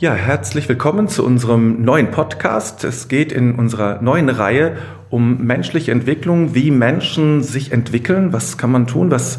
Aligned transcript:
Ja, 0.00 0.14
herzlich 0.14 0.66
willkommen 0.66 1.08
zu 1.08 1.26
unserem 1.26 1.82
neuen 1.82 2.10
Podcast. 2.10 2.84
Es 2.84 3.08
geht 3.08 3.32
in 3.32 3.56
unserer 3.56 4.00
neuen 4.00 4.30
Reihe 4.30 4.78
um 5.10 5.44
menschliche 5.44 5.92
Entwicklung, 5.92 6.54
wie 6.54 6.70
Menschen 6.70 7.42
sich 7.42 7.70
entwickeln, 7.70 8.32
was 8.32 8.56
kann 8.56 8.72
man 8.72 8.86
tun, 8.86 9.10
was, 9.10 9.38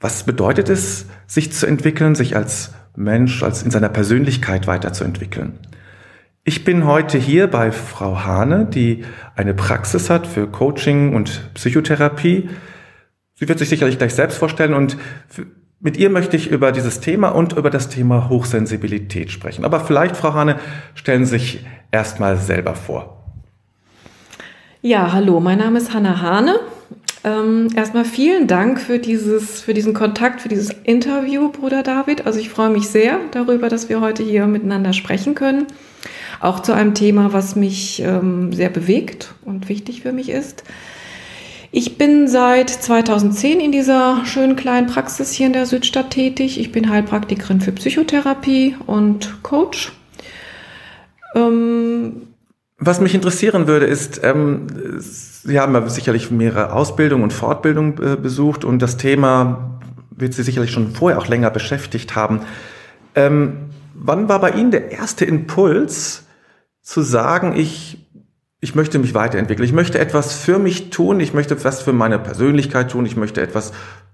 was 0.00 0.24
bedeutet 0.24 0.68
es, 0.68 1.06
sich 1.28 1.52
zu 1.52 1.64
entwickeln, 1.64 2.16
sich 2.16 2.34
als 2.34 2.74
Mensch, 2.96 3.44
als 3.44 3.62
in 3.62 3.70
seiner 3.70 3.88
Persönlichkeit 3.88 4.66
weiterzuentwickeln. 4.66 5.60
Ich 6.42 6.64
bin 6.64 6.86
heute 6.86 7.16
hier 7.16 7.46
bei 7.46 7.70
Frau 7.70 8.24
Hane, 8.24 8.66
die 8.66 9.04
eine 9.36 9.54
Praxis 9.54 10.10
hat 10.10 10.26
für 10.26 10.48
Coaching 10.48 11.14
und 11.14 11.54
Psychotherapie. 11.54 12.50
Sie 13.34 13.48
wird 13.48 13.60
sich 13.60 13.68
sicherlich 13.68 13.96
gleich 13.96 14.14
selbst 14.14 14.38
vorstellen 14.38 14.74
und 14.74 14.96
mit 15.80 15.96
ihr 15.96 16.10
möchte 16.10 16.36
ich 16.36 16.50
über 16.50 16.72
dieses 16.72 17.00
Thema 17.00 17.30
und 17.30 17.54
über 17.54 17.70
das 17.70 17.88
Thema 17.88 18.28
Hochsensibilität 18.28 19.30
sprechen. 19.30 19.64
Aber 19.64 19.80
vielleicht, 19.80 20.16
Frau 20.16 20.34
Hane, 20.34 20.60
stellen 20.94 21.24
Sie 21.24 21.38
sich 21.38 21.64
erstmal 21.90 22.36
selber 22.36 22.74
vor. 22.74 23.16
Ja, 24.82 25.12
hallo, 25.12 25.40
mein 25.40 25.58
Name 25.58 25.78
ist 25.78 25.92
Hanna 25.94 26.20
Hane. 26.20 26.60
Ähm, 27.22 27.68
erstmal 27.74 28.04
vielen 28.04 28.46
Dank 28.46 28.80
für, 28.80 28.98
dieses, 28.98 29.60
für 29.60 29.74
diesen 29.74 29.92
Kontakt, 29.92 30.40
für 30.40 30.48
dieses 30.48 30.70
Interview, 30.84 31.50
Bruder 31.50 31.82
David. 31.82 32.26
Also 32.26 32.38
ich 32.38 32.50
freue 32.50 32.70
mich 32.70 32.88
sehr 32.88 33.18
darüber, 33.30 33.68
dass 33.68 33.88
wir 33.88 34.00
heute 34.00 34.22
hier 34.22 34.46
miteinander 34.46 34.92
sprechen 34.92 35.34
können. 35.34 35.66
Auch 36.40 36.60
zu 36.60 36.72
einem 36.72 36.94
Thema, 36.94 37.32
was 37.32 37.56
mich 37.56 38.02
ähm, 38.02 38.52
sehr 38.52 38.70
bewegt 38.70 39.34
und 39.44 39.68
wichtig 39.68 40.02
für 40.02 40.12
mich 40.12 40.30
ist. 40.30 40.64
Ich 41.72 41.98
bin 41.98 42.26
seit 42.26 42.68
2010 42.68 43.60
in 43.60 43.70
dieser 43.70 44.24
schönen 44.24 44.56
kleinen 44.56 44.88
Praxis 44.88 45.30
hier 45.30 45.46
in 45.46 45.52
der 45.52 45.66
Südstadt 45.66 46.10
tätig. 46.10 46.58
Ich 46.58 46.72
bin 46.72 46.90
Heilpraktikerin 46.90 47.60
für 47.60 47.70
Psychotherapie 47.70 48.74
und 48.86 49.40
Coach. 49.44 49.92
Ähm 51.36 52.22
Was 52.78 53.00
mich 53.00 53.14
interessieren 53.14 53.68
würde, 53.68 53.86
ist, 53.86 54.20
ähm, 54.24 54.66
Sie 54.98 55.60
haben 55.60 55.72
ja 55.74 55.88
sicherlich 55.88 56.32
mehrere 56.32 56.72
Ausbildungen 56.72 57.22
und 57.22 57.32
Fortbildungen 57.32 57.94
äh, 58.02 58.16
besucht 58.16 58.64
und 58.64 58.80
das 58.80 58.96
Thema 58.96 59.80
wird 60.10 60.34
Sie 60.34 60.42
sicherlich 60.42 60.72
schon 60.72 60.90
vorher 60.90 61.20
auch 61.20 61.28
länger 61.28 61.50
beschäftigt 61.50 62.16
haben. 62.16 62.40
Ähm, 63.14 63.70
wann 63.94 64.28
war 64.28 64.40
bei 64.40 64.50
Ihnen 64.50 64.72
der 64.72 64.90
erste 64.90 65.24
Impuls 65.24 66.24
zu 66.82 67.02
sagen, 67.02 67.54
ich 67.56 67.98
ich 68.60 68.74
möchte 68.74 68.98
mich 68.98 69.14
weiterentwickeln. 69.14 69.64
Ich 69.64 69.72
möchte 69.72 69.98
etwas 69.98 70.34
für 70.34 70.58
mich 70.58 70.90
tun. 70.90 71.20
Ich 71.20 71.32
möchte 71.32 71.54
etwas 71.54 71.80
für 71.80 71.94
meine 71.94 72.18
Persönlichkeit 72.18 72.90
tun. 72.90 73.06
Ich 73.06 73.16
möchte 73.16 73.40
etwas 73.40 73.72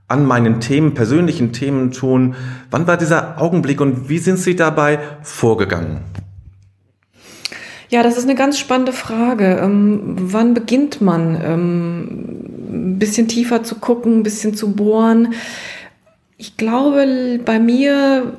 an 0.08 0.25
meinen 0.25 0.61
Themen, 0.61 0.94
persönlichen 0.94 1.53
Themen 1.53 1.91
tun. 1.91 2.36
Wann 2.70 2.86
war 2.86 2.97
dieser 2.97 3.41
Augenblick 3.41 3.80
und 3.80 4.08
wie 4.08 4.19
sind 4.19 4.38
Sie 4.38 4.55
dabei 4.55 5.00
vorgegangen? 5.22 5.98
Ja, 7.88 8.05
das 8.05 8.16
ist 8.16 8.25
eine 8.25 8.36
ganz 8.36 8.58
spannende 8.58 8.92
Frage. 8.92 9.58
Ähm, 9.61 10.16
wann 10.16 10.55
beginnt 10.55 11.00
man, 11.00 11.41
ähm, 11.42 12.08
ein 12.70 12.98
bisschen 12.98 13.27
tiefer 13.27 13.64
zu 13.64 13.77
gucken, 13.77 14.19
ein 14.19 14.22
bisschen 14.22 14.55
zu 14.55 14.72
bohren? 14.72 15.34
Ich 16.36 16.56
glaube, 16.56 17.41
bei 17.44 17.58
mir 17.58 18.33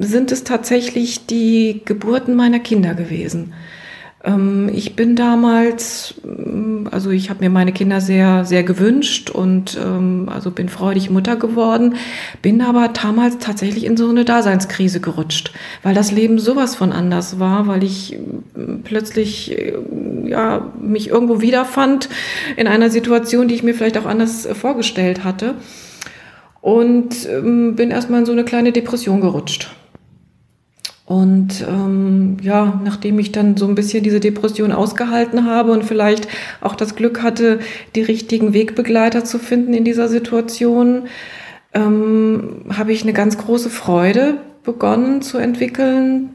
sind 0.00 0.32
es 0.32 0.44
tatsächlich 0.44 1.26
die 1.26 1.82
Geburten 1.84 2.34
meiner 2.34 2.60
Kinder 2.60 2.94
gewesen. 2.94 3.52
Ähm, 4.22 4.70
ich 4.72 4.96
bin 4.96 5.16
damals, 5.16 6.14
mm, 6.24 6.88
also 6.90 7.10
ich 7.10 7.30
habe 7.30 7.42
mir 7.42 7.50
meine 7.50 7.72
Kinder 7.72 8.00
sehr, 8.00 8.44
sehr 8.44 8.62
gewünscht 8.62 9.30
und 9.30 9.78
ähm, 9.82 10.28
also 10.32 10.50
bin 10.50 10.68
freudig 10.68 11.10
Mutter 11.10 11.36
geworden, 11.36 11.94
bin 12.42 12.60
aber 12.60 12.88
damals 12.88 13.38
tatsächlich 13.38 13.84
in 13.84 13.96
so 13.96 14.08
eine 14.08 14.24
Daseinskrise 14.24 15.00
gerutscht, 15.00 15.52
weil 15.82 15.94
das 15.94 16.12
Leben 16.12 16.38
sowas 16.38 16.76
von 16.76 16.92
anders 16.92 17.38
war, 17.38 17.66
weil 17.66 17.82
ich 17.82 18.18
mm, 18.54 18.82
plötzlich 18.84 19.56
äh, 19.58 19.74
ja, 20.24 20.70
mich 20.80 21.08
irgendwo 21.08 21.40
wiederfand 21.40 22.08
in 22.56 22.66
einer 22.66 22.90
Situation, 22.90 23.48
die 23.48 23.54
ich 23.54 23.62
mir 23.62 23.74
vielleicht 23.74 23.98
auch 23.98 24.06
anders 24.06 24.46
vorgestellt 24.52 25.24
hatte. 25.24 25.54
Und 26.60 27.26
ähm, 27.26 27.74
bin 27.74 27.90
erstmal 27.90 28.20
in 28.20 28.26
so 28.26 28.32
eine 28.32 28.44
kleine 28.44 28.70
Depression 28.70 29.22
gerutscht. 29.22 29.70
Und 31.10 31.66
ähm, 31.68 32.36
ja, 32.40 32.80
nachdem 32.84 33.18
ich 33.18 33.32
dann 33.32 33.56
so 33.56 33.66
ein 33.66 33.74
bisschen 33.74 34.04
diese 34.04 34.20
Depression 34.20 34.70
ausgehalten 34.70 35.44
habe 35.44 35.72
und 35.72 35.84
vielleicht 35.84 36.28
auch 36.60 36.76
das 36.76 36.94
Glück 36.94 37.20
hatte, 37.20 37.58
die 37.96 38.02
richtigen 38.02 38.54
Wegbegleiter 38.54 39.24
zu 39.24 39.40
finden 39.40 39.74
in 39.74 39.82
dieser 39.84 40.06
Situation, 40.06 41.08
ähm, 41.74 42.64
habe 42.72 42.92
ich 42.92 43.02
eine 43.02 43.12
ganz 43.12 43.38
große 43.38 43.70
Freude 43.70 44.36
begonnen 44.62 45.20
zu 45.20 45.38
entwickeln, 45.38 46.30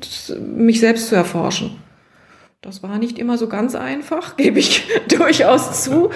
mich 0.58 0.82
selbst 0.82 1.08
zu 1.08 1.16
erforschen. 1.16 1.78
Das 2.62 2.84
war 2.84 2.98
nicht 2.98 3.18
immer 3.18 3.38
so 3.38 3.48
ganz 3.48 3.76
einfach, 3.76 4.36
gebe 4.36 4.60
ich 4.60 4.90
durchaus 5.08 5.86
zu. 5.86 6.10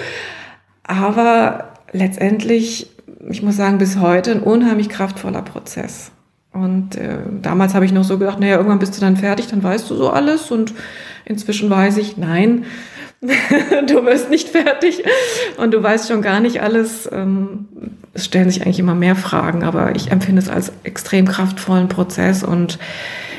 Aber 0.82 1.72
letztendlich, 1.92 2.90
ich 3.26 3.42
muss 3.42 3.56
sagen, 3.56 3.78
bis 3.78 3.96
heute 3.96 4.32
ein 4.32 4.42
unheimlich 4.42 4.90
kraftvoller 4.90 5.40
Prozess. 5.40 6.12
Und 6.52 6.96
äh, 6.96 7.18
damals 7.42 7.74
habe 7.74 7.84
ich 7.84 7.92
noch 7.92 8.04
so 8.04 8.18
gedacht, 8.18 8.40
naja, 8.40 8.56
irgendwann 8.56 8.80
bist 8.80 8.96
du 8.96 9.00
dann 9.00 9.16
fertig, 9.16 9.46
dann 9.48 9.62
weißt 9.62 9.88
du 9.88 9.94
so 9.94 10.10
alles. 10.10 10.50
Und 10.50 10.74
inzwischen 11.24 11.70
weiß 11.70 11.96
ich, 11.98 12.16
nein, 12.16 12.64
du 13.20 14.04
wirst 14.04 14.30
nicht 14.30 14.48
fertig 14.48 15.04
und 15.58 15.72
du 15.72 15.82
weißt 15.82 16.08
schon 16.08 16.22
gar 16.22 16.40
nicht 16.40 16.62
alles. 16.62 17.08
Ähm, 17.12 17.68
es 18.14 18.24
stellen 18.24 18.50
sich 18.50 18.62
eigentlich 18.62 18.80
immer 18.80 18.94
mehr 18.94 19.14
Fragen, 19.14 19.62
aber 19.62 19.94
ich 19.94 20.10
empfinde 20.10 20.42
es 20.42 20.48
als 20.48 20.72
extrem 20.82 21.28
kraftvollen 21.28 21.88
Prozess. 21.88 22.42
Und 22.42 22.78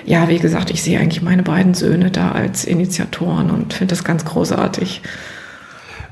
ja, 0.05 0.29
wie 0.29 0.39
gesagt, 0.39 0.69
ich 0.69 0.81
sehe 0.81 1.00
eigentlich 1.00 1.21
meine 1.21 1.44
beiden 1.44 1.73
Söhne 1.73 2.11
da 2.11 2.31
als 2.31 2.63
Initiatoren 2.63 3.51
und 3.51 3.73
finde 3.73 3.94
das 3.94 4.03
ganz 4.03 4.23
großartig. 4.23 5.01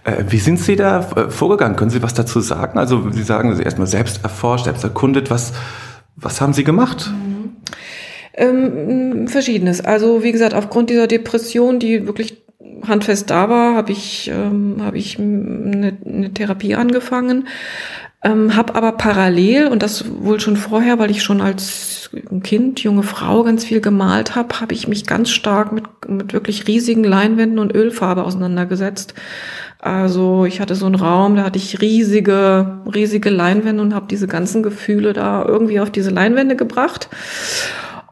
Äh, 0.03 0.23
wie 0.29 0.39
sind 0.39 0.59
Sie 0.59 0.75
da 0.75 0.99
äh, 1.15 1.29
vorgegangen? 1.29 1.75
Können 1.75 1.91
Sie 1.91 2.03
was 2.03 2.13
dazu 2.13 2.41
sagen? 2.41 2.77
Also 2.77 3.09
Sie 3.11 3.23
sagen, 3.23 3.55
Sie 3.55 3.63
erstmal 3.63 3.87
selbst 3.87 4.23
erforscht, 4.23 4.65
selbst 4.65 4.83
erkundet. 4.83 5.29
Was, 5.29 5.53
was 6.21 6.41
haben 6.41 6.53
Sie 6.53 6.63
gemacht? 6.63 7.11
Mhm. 7.11 7.55
Ähm, 8.33 9.27
verschiedenes. 9.27 9.81
Also 9.81 10.23
wie 10.23 10.31
gesagt, 10.31 10.53
aufgrund 10.53 10.89
dieser 10.89 11.07
Depression, 11.07 11.79
die 11.79 12.05
wirklich 12.07 12.41
handfest 12.87 13.29
da 13.29 13.49
war, 13.49 13.75
habe 13.75 13.91
ich, 13.91 14.31
ähm, 14.33 14.77
hab 14.81 14.95
ich 14.95 15.19
eine, 15.19 15.97
eine 16.05 16.33
Therapie 16.33 16.75
angefangen, 16.75 17.47
ähm, 18.21 18.55
habe 18.55 18.75
aber 18.75 18.93
parallel, 18.93 19.67
und 19.67 19.81
das 19.81 20.03
wohl 20.09 20.39
schon 20.39 20.57
vorher, 20.57 20.99
weil 20.99 21.09
ich 21.09 21.23
schon 21.23 21.39
als 21.39 22.09
Kind, 22.43 22.81
junge 22.81 23.03
Frau 23.03 23.43
ganz 23.43 23.63
viel 23.63 23.79
gemalt 23.79 24.35
habe, 24.35 24.59
habe 24.59 24.73
ich 24.73 24.87
mich 24.87 25.05
ganz 25.05 25.29
stark 25.29 25.71
mit, 25.71 25.85
mit 26.07 26.33
wirklich 26.33 26.67
riesigen 26.67 27.03
Leinwänden 27.03 27.59
und 27.59 27.73
Ölfarbe 27.73 28.23
auseinandergesetzt. 28.23 29.13
Also 29.79 30.43
ich 30.43 30.59
hatte 30.59 30.75
so 30.75 30.87
einen 30.87 30.95
Raum, 30.95 31.37
da 31.37 31.43
hatte 31.43 31.57
ich 31.57 31.79
riesige, 31.79 32.81
riesige 32.93 33.29
Leinwände 33.29 33.81
und 33.81 33.93
habe 33.93 34.07
diese 34.09 34.27
ganzen 34.27 34.63
Gefühle 34.63 35.13
da 35.13 35.45
irgendwie 35.45 35.79
auf 35.79 35.89
diese 35.89 36.09
Leinwände 36.09 36.57
gebracht 36.57 37.07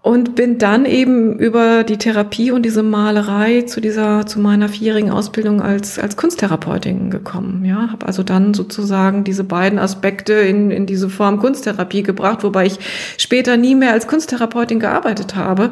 und 0.02 0.36
bin 0.36 0.58
dann 0.58 0.86
eben 0.86 1.38
über 1.40 1.84
die 1.84 1.98
Therapie 1.98 2.52
und 2.52 2.64
diese 2.64 2.84
Malerei 2.84 3.64
zu 3.64 3.82
dieser 3.82 4.26
zu 4.26 4.40
meiner 4.40 4.70
vierjährigen 4.70 5.12
Ausbildung 5.12 5.62
als 5.62 6.00
als 6.00 6.16
Kunsttherapeutin 6.16 7.10
gekommen 7.10 7.66
ja 7.66 7.90
habe 7.92 8.06
also 8.06 8.24
dann 8.24 8.54
sozusagen 8.54 9.24
diese 9.24 9.44
beiden 9.44 9.80
Aspekte 9.80 10.34
in 10.34 10.72
in 10.72 10.86
diese 10.86 11.10
Form 11.10 11.40
Kunsttherapie 11.40 12.04
gebracht 12.04 12.44
wobei 12.44 12.66
ich 12.66 12.80
später 13.18 13.58
nie 13.58 13.76
mehr 13.76 13.92
als 13.92 14.08
Kunsttherapeutin 14.08 14.80
gearbeitet 14.80 15.36
habe 15.36 15.72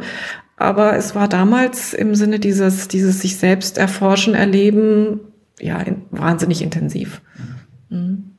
aber 0.58 0.96
es 0.96 1.16
war 1.16 1.28
damals 1.28 1.94
im 1.94 2.16
Sinne 2.16 2.40
dieses 2.40 2.88
dieses 2.88 3.22
sich 3.22 3.38
selbst 3.38 3.78
erforschen 3.78 4.34
erleben 4.34 5.20
ja, 5.60 5.80
in, 5.80 6.04
wahnsinnig 6.12 6.62
intensiv. 6.62 7.22
Mhm. 7.90 8.35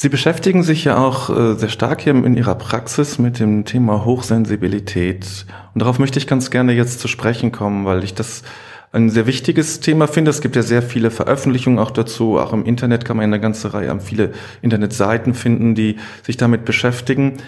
Sie 0.00 0.08
beschäftigen 0.08 0.62
sich 0.62 0.84
ja 0.84 0.96
auch 0.96 1.28
äh, 1.28 1.54
sehr 1.56 1.70
stark 1.70 2.02
hier 2.02 2.14
in 2.14 2.36
Ihrer 2.36 2.54
Praxis 2.54 3.18
mit 3.18 3.40
dem 3.40 3.64
Thema 3.64 4.04
Hochsensibilität. 4.04 5.44
Und 5.74 5.80
darauf 5.82 5.98
möchte 5.98 6.20
ich 6.20 6.28
ganz 6.28 6.52
gerne 6.52 6.72
jetzt 6.72 7.00
zu 7.00 7.08
sprechen 7.08 7.50
kommen, 7.50 7.84
weil 7.84 8.04
ich 8.04 8.14
das 8.14 8.44
ein 8.92 9.10
sehr 9.10 9.26
wichtiges 9.26 9.80
Thema 9.80 10.06
finde. 10.06 10.30
Es 10.30 10.40
gibt 10.40 10.54
ja 10.54 10.62
sehr 10.62 10.82
viele 10.82 11.10
Veröffentlichungen 11.10 11.80
auch 11.80 11.90
dazu. 11.90 12.38
Auch 12.38 12.52
im 12.52 12.64
Internet 12.64 13.04
kann 13.04 13.16
man 13.16 13.24
eine 13.24 13.40
ganze 13.40 13.74
Reihe 13.74 13.90
an 13.90 14.00
viele 14.00 14.34
Internetseiten 14.62 15.34
finden, 15.34 15.74
die 15.74 15.96
sich 16.22 16.36
damit 16.36 16.64
beschäftigen. 16.64 17.38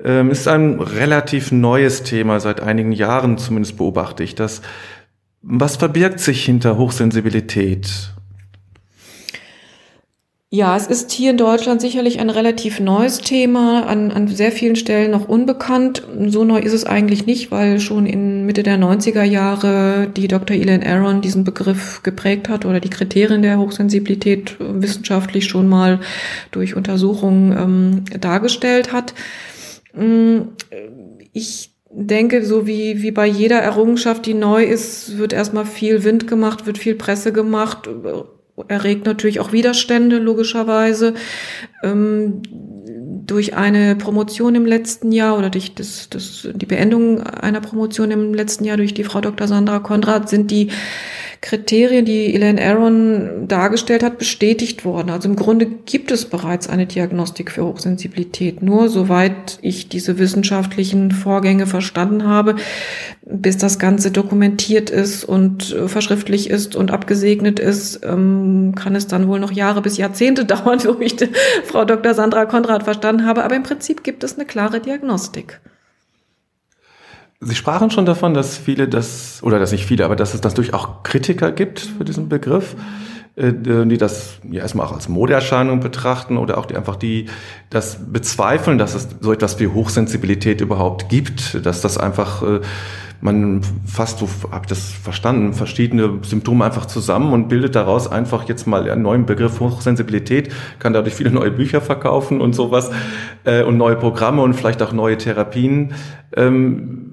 Ähm, 0.00 0.30
ist 0.30 0.46
ein 0.46 0.78
relativ 0.78 1.50
neues 1.50 2.04
Thema. 2.04 2.38
Seit 2.38 2.60
einigen 2.60 2.92
Jahren 2.92 3.38
zumindest 3.38 3.76
beobachte 3.76 4.22
ich 4.22 4.36
das. 4.36 4.62
Was 5.42 5.74
verbirgt 5.74 6.20
sich 6.20 6.44
hinter 6.44 6.78
Hochsensibilität? 6.78 8.12
Ja, 10.50 10.78
es 10.78 10.86
ist 10.86 11.12
hier 11.12 11.32
in 11.32 11.36
Deutschland 11.36 11.82
sicherlich 11.82 12.20
ein 12.20 12.30
relativ 12.30 12.80
neues 12.80 13.20
Thema, 13.20 13.84
an, 13.86 14.10
an 14.10 14.28
sehr 14.28 14.50
vielen 14.50 14.76
Stellen 14.76 15.10
noch 15.10 15.28
unbekannt. 15.28 16.04
So 16.28 16.42
neu 16.42 16.58
ist 16.58 16.72
es 16.72 16.86
eigentlich 16.86 17.26
nicht, 17.26 17.50
weil 17.50 17.80
schon 17.80 18.06
in 18.06 18.46
Mitte 18.46 18.62
der 18.62 18.78
90er 18.78 19.24
Jahre 19.24 20.08
die 20.08 20.26
Dr. 20.26 20.56
Elaine 20.56 20.86
Aron 20.86 21.20
diesen 21.20 21.44
Begriff 21.44 22.02
geprägt 22.02 22.48
hat 22.48 22.64
oder 22.64 22.80
die 22.80 22.88
Kriterien 22.88 23.42
der 23.42 23.58
Hochsensibilität 23.58 24.56
wissenschaftlich 24.58 25.44
schon 25.44 25.68
mal 25.68 26.00
durch 26.50 26.74
Untersuchungen 26.74 27.52
ähm, 27.52 28.18
dargestellt 28.18 28.90
hat. 28.90 29.12
Mm, 29.94 30.38
ich 31.34 31.74
denke, 31.90 32.42
so 32.42 32.66
wie, 32.66 33.02
wie 33.02 33.10
bei 33.10 33.26
jeder 33.26 33.58
Errungenschaft, 33.58 34.24
die 34.24 34.32
neu 34.32 34.64
ist, 34.64 35.18
wird 35.18 35.34
erstmal 35.34 35.66
viel 35.66 36.04
Wind 36.04 36.26
gemacht, 36.26 36.64
wird 36.64 36.78
viel 36.78 36.94
Presse 36.94 37.34
gemacht, 37.34 37.86
erregt 38.66 39.06
natürlich 39.06 39.40
auch 39.40 39.52
Widerstände, 39.52 40.18
logischerweise. 40.18 41.14
Ähm, 41.82 42.42
durch 43.26 43.54
eine 43.54 43.94
Promotion 43.94 44.54
im 44.54 44.66
letzten 44.66 45.12
Jahr 45.12 45.38
oder 45.38 45.50
durch 45.50 45.74
das, 45.74 46.08
das, 46.08 46.48
die 46.52 46.66
Beendung 46.66 47.22
einer 47.22 47.60
Promotion 47.60 48.10
im 48.10 48.34
letzten 48.34 48.64
Jahr 48.64 48.78
durch 48.78 48.94
die 48.94 49.04
Frau 49.04 49.20
Dr. 49.20 49.46
Sandra 49.46 49.78
Konrad 49.80 50.28
sind 50.28 50.50
die 50.50 50.70
Kriterien, 51.40 52.04
die 52.04 52.34
Elaine 52.34 52.60
Aaron 52.60 53.46
dargestellt 53.46 54.02
hat, 54.02 54.18
bestätigt 54.18 54.84
worden. 54.84 55.10
Also 55.10 55.28
im 55.28 55.36
Grunde 55.36 55.66
gibt 55.66 56.10
es 56.10 56.24
bereits 56.24 56.68
eine 56.68 56.86
Diagnostik 56.86 57.52
für 57.52 57.64
Hochsensibilität. 57.64 58.60
Nur 58.60 58.88
soweit 58.88 59.58
ich 59.62 59.88
diese 59.88 60.18
wissenschaftlichen 60.18 61.12
Vorgänge 61.12 61.66
verstanden 61.66 62.24
habe, 62.24 62.56
bis 63.24 63.56
das 63.56 63.78
Ganze 63.78 64.10
dokumentiert 64.10 64.90
ist 64.90 65.24
und 65.24 65.72
äh, 65.72 65.86
verschriftlich 65.86 66.50
ist 66.50 66.74
und 66.74 66.90
abgesegnet 66.90 67.60
ist, 67.60 68.00
ähm, 68.04 68.74
kann 68.74 68.96
es 68.96 69.06
dann 69.06 69.28
wohl 69.28 69.38
noch 69.38 69.52
Jahre 69.52 69.80
bis 69.80 69.96
Jahrzehnte 69.96 70.44
dauern, 70.44 70.80
so 70.80 70.98
wie 70.98 71.04
ich 71.04 71.16
Frau 71.64 71.84
Dr. 71.84 72.14
Sandra 72.14 72.46
Konrad 72.46 72.82
verstanden 72.82 73.24
habe. 73.24 73.44
Aber 73.44 73.54
im 73.54 73.62
Prinzip 73.62 74.02
gibt 74.02 74.24
es 74.24 74.34
eine 74.34 74.44
klare 74.44 74.80
Diagnostik. 74.80 75.60
Sie 77.40 77.54
sprachen 77.54 77.90
schon 77.90 78.04
davon, 78.04 78.34
dass 78.34 78.58
viele 78.58 78.88
das, 78.88 79.40
oder 79.44 79.60
dass 79.60 79.70
nicht 79.70 79.86
viele, 79.86 80.04
aber 80.04 80.16
dass 80.16 80.34
es 80.34 80.40
das 80.40 80.54
durch 80.54 80.74
auch 80.74 81.04
Kritiker 81.04 81.52
gibt 81.52 81.78
für 81.78 82.04
diesen 82.04 82.28
Begriff, 82.28 82.74
äh, 83.36 83.52
die 83.52 83.96
das 83.96 84.40
ja 84.50 84.62
erstmal 84.62 84.86
auch 84.86 84.92
als 84.92 85.08
Modeerscheinung 85.08 85.78
betrachten 85.78 86.36
oder 86.36 86.58
auch 86.58 86.66
die 86.66 86.76
einfach 86.76 86.96
die 86.96 87.26
das 87.70 88.12
bezweifeln, 88.12 88.76
dass 88.76 88.94
es 88.94 89.08
so 89.20 89.32
etwas 89.32 89.60
wie 89.60 89.68
Hochsensibilität 89.68 90.60
überhaupt 90.60 91.08
gibt, 91.08 91.64
dass 91.64 91.80
das 91.80 91.96
einfach 91.96 92.42
äh, 92.42 92.60
man 93.20 93.62
fasst, 93.86 94.18
so 94.18 94.28
habe 94.50 94.64
ich 94.64 94.68
das 94.68 94.90
verstanden, 94.90 95.52
verschiedene 95.52 96.18
Symptome 96.22 96.64
einfach 96.64 96.86
zusammen 96.86 97.32
und 97.32 97.48
bildet 97.48 97.74
daraus 97.74 98.10
einfach 98.10 98.48
jetzt 98.48 98.66
mal 98.66 98.88
einen 98.88 99.02
neuen 99.02 99.26
Begriff 99.26 99.60
Hochsensibilität, 99.60 100.52
kann 100.78 100.92
dadurch 100.92 101.14
viele 101.14 101.30
neue 101.30 101.50
Bücher 101.50 101.80
verkaufen 101.80 102.40
und 102.40 102.54
sowas 102.54 102.90
äh, 103.44 103.62
und 103.62 103.76
neue 103.76 103.96
Programme 103.96 104.42
und 104.42 104.54
vielleicht 104.54 104.82
auch 104.82 104.92
neue 104.92 105.18
Therapien. 105.18 105.94
Ähm, 106.36 107.07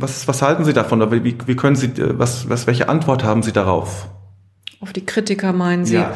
was, 0.00 0.28
was 0.28 0.42
halten 0.42 0.64
Sie 0.64 0.72
davon? 0.72 1.00
Wie, 1.10 1.36
wie 1.46 1.56
können 1.56 1.76
Sie, 1.76 1.86
äh, 1.86 2.18
was, 2.18 2.48
was, 2.48 2.66
welche 2.66 2.88
Antwort 2.88 3.24
haben 3.24 3.42
Sie 3.42 3.52
darauf? 3.52 4.08
Auf 4.80 4.92
die 4.92 5.06
Kritiker 5.06 5.52
meinen 5.52 5.86
Sie? 5.86 5.94
Ja, 5.94 6.14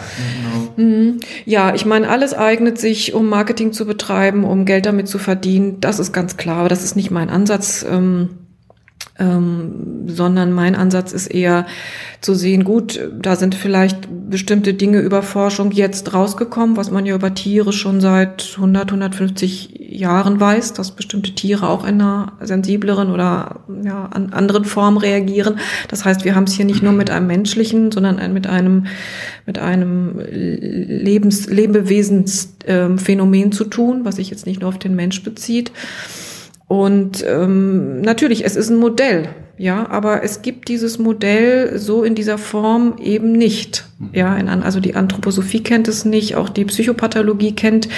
genau. 0.76 0.88
Mhm. 0.88 1.20
ja, 1.46 1.75
ich 1.75 1.86
meine, 1.86 2.08
alles 2.08 2.34
eignet 2.34 2.78
sich, 2.78 3.14
um 3.14 3.28
Marketing 3.28 3.72
zu 3.72 3.86
betreiben, 3.86 4.44
um 4.44 4.64
Geld 4.64 4.84
damit 4.84 5.08
zu 5.08 5.19
verdienen. 5.19 5.80
Das 5.80 5.98
ist 5.98 6.12
ganz 6.12 6.36
klar, 6.36 6.58
aber 6.58 6.69
das 6.69 6.84
ist 6.84 6.94
nicht 6.94 7.10
mein 7.10 7.30
Ansatz. 7.30 7.84
Ähm 7.88 8.48
ähm, 9.19 10.05
sondern 10.06 10.53
mein 10.53 10.76
Ansatz 10.76 11.12
ist 11.12 11.26
eher 11.26 11.67
zu 12.20 12.35
sehen, 12.35 12.65
gut, 12.65 13.00
da 13.20 13.37
sind 13.37 13.55
vielleicht 13.55 14.09
bestimmte 14.31 14.75
Dinge 14.75 15.00
über 15.00 15.23
Forschung 15.23 15.70
jetzt 15.70 16.15
rausgekommen, 16.15 16.76
was 16.76 16.91
man 16.91 17.06
ja 17.06 17.15
über 17.15 17.35
Tiere 17.35 17.73
schon 17.73 18.00
seit 18.00 18.55
100, 18.56 18.91
150 18.91 19.79
Jahren 19.91 20.38
weiß, 20.38 20.75
dass 20.75 20.93
bestimmte 20.93 21.35
Tiere 21.35 21.69
auch 21.69 21.85
in 21.85 22.00
einer 22.00 22.32
sensibleren 22.41 23.11
oder 23.11 23.61
ja, 23.82 24.06
an 24.06 24.32
anderen 24.32 24.65
Form 24.65 24.97
reagieren. 24.97 25.59
Das 25.88 26.05
heißt, 26.05 26.25
wir 26.25 26.35
haben 26.35 26.44
es 26.44 26.55
hier 26.55 26.64
nicht 26.64 26.82
nur 26.82 26.93
mit 26.93 27.11
einem 27.11 27.26
menschlichen, 27.26 27.91
sondern 27.91 28.32
mit 28.32 28.47
einem, 28.47 28.87
mit 29.47 29.59
einem 29.59 30.21
Lebens, 30.31 31.49
Lebewesensphänomen 31.49 33.43
ähm, 33.44 33.53
zu 33.53 33.64
tun, 33.64 34.05
was 34.05 34.17
sich 34.17 34.31
jetzt 34.31 34.47
nicht 34.47 34.61
nur 34.61 34.69
auf 34.69 34.79
den 34.79 34.94
Mensch 34.94 35.23
bezieht. 35.23 35.73
Und 36.69 37.25
ähm, 37.26 38.03
natürlich, 38.03 38.44
es 38.44 38.55
ist 38.55 38.69
ein 38.69 38.76
Modell, 38.76 39.31
ja, 39.59 39.88
aber 39.91 40.23
es 40.23 40.43
gibt 40.43 40.69
dieses 40.69 41.00
Modell 41.00 41.79
so 41.79 42.05
in 42.05 42.15
dieser 42.15 42.38
Form 42.38 42.94
eben 43.03 43.32
nicht. 43.32 43.87
Ja, 44.12 44.37
in, 44.37 44.49
also 44.49 44.79
die 44.79 44.94
Anthroposophie 44.94 45.65
kennt 45.65 45.88
es 45.88 46.05
nicht, 46.05 46.37
auch 46.37 46.49
die 46.49 46.65
Psychopathologie 46.65 47.56
kennt 47.56 47.88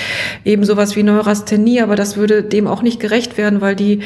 eben 0.47 0.65
sowas 0.65 0.97
wie 0.97 1.03
Neurasthenie, 1.03 1.83
aber 1.83 1.97
das 1.97 2.17
würde 2.17 2.43
dem 2.43 2.67
auch 2.67 2.81
nicht 2.81 2.99
gerecht 2.99 3.37
werden, 3.37 3.61
weil 3.61 3.77
die 3.77 4.01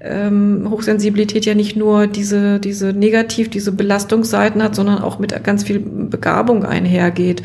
ähm, 0.00 0.66
Hochsensibilität 0.68 1.46
ja 1.46 1.54
nicht 1.54 1.76
nur 1.76 2.08
diese, 2.08 2.60
diese 2.60 2.92
Negativ, 2.92 3.48
diese 3.48 3.72
Belastungsseiten 3.72 4.62
hat, 4.62 4.74
sondern 4.74 4.98
auch 4.98 5.18
mit 5.18 5.42
ganz 5.44 5.64
viel 5.64 5.78
Begabung 5.80 6.64
einhergeht. 6.64 7.42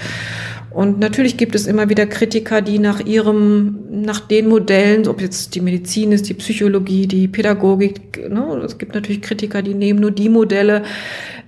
Und 0.74 1.00
natürlich 1.00 1.38
gibt 1.38 1.54
es 1.54 1.68
immer 1.68 1.90
wieder 1.90 2.08
Kritiker, 2.08 2.62
die 2.62 2.80
nach 2.80 3.00
ihrem, 3.00 3.78
nach 3.92 4.20
den 4.20 4.48
Modellen, 4.48 5.08
ob 5.08 5.22
jetzt 5.22 5.54
die 5.54 5.62
Medizin 5.62 6.12
ist, 6.12 6.28
die 6.28 6.34
Psychologie, 6.34 7.06
die 7.06 7.28
Pädagogik, 7.28 8.28
ne, 8.28 8.60
es 8.66 8.80
gibt 8.80 8.96
natürlich 8.96 9.22
Kritiker, 9.22 9.62
die 9.62 9.76
nehmen 9.76 10.00
nur 10.00 10.10
die 10.10 10.30
Modelle 10.30 10.82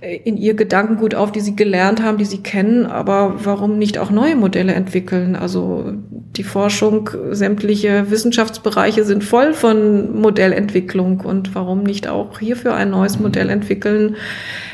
äh, 0.00 0.18
in 0.24 0.36
ihr 0.36 0.54
Gedankengut 0.54 1.16
auf, 1.16 1.32
die 1.32 1.40
sie 1.40 1.56
gelernt 1.56 2.00
haben, 2.00 2.18
die 2.18 2.24
sie 2.24 2.38
kennen, 2.38 2.86
aber 2.86 3.34
warum 3.42 3.78
nicht 3.78 3.98
auch 3.98 4.10
neue 4.10 4.36
Modelle 4.36 4.74
entwickeln? 4.74 5.34
Also 5.34 5.94
die 6.36 6.44
Forschung, 6.44 7.10
sämtliche 7.32 8.08
Wissenschaftsbereiche 8.08 9.02
sind 9.02 9.24
voll 9.24 9.54
von 9.54 10.20
Modellentwicklung 10.20 11.20
und 11.20 11.52
warum 11.56 11.82
nicht 11.82 12.06
auch 12.06 12.38
hierfür 12.38 12.74
ein 12.74 12.90
neues 12.90 13.18
Modell 13.18 13.50
entwickeln, 13.50 14.14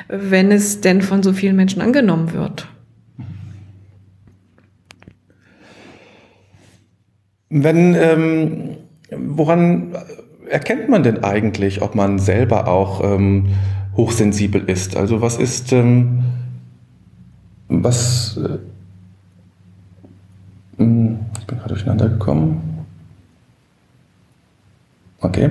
wenn 0.09 0.53
es 0.53 0.83
denn 0.83 1.01
von 1.01 1.23
so 1.23 1.33
vielen 1.33 1.57
Menschen 1.57 1.81
angenommen 1.81 2.35
wird? 2.35 2.67
Wenn, 7.55 7.95
ähm, 7.95 8.77
woran 9.11 9.95
erkennt 10.49 10.89
man 10.89 11.03
denn 11.03 11.23
eigentlich, 11.23 11.83
ob 11.83 11.95
man 11.95 12.19
selber 12.19 12.67
auch 12.67 13.05
ähm, 13.05 13.49
hochsensibel 13.95 14.63
ist? 14.71 14.97
Also 14.97 15.21
was 15.21 15.37
ist, 15.37 15.71
ähm, 15.71 16.25
was, 17.69 18.39
äh, 18.39 18.59
hm, 20.79 21.19
ich 21.41 21.47
bin 21.47 21.59
gerade 21.59 21.75
durcheinander 21.75 22.09
gekommen. 22.09 22.87
Okay. 25.21 25.51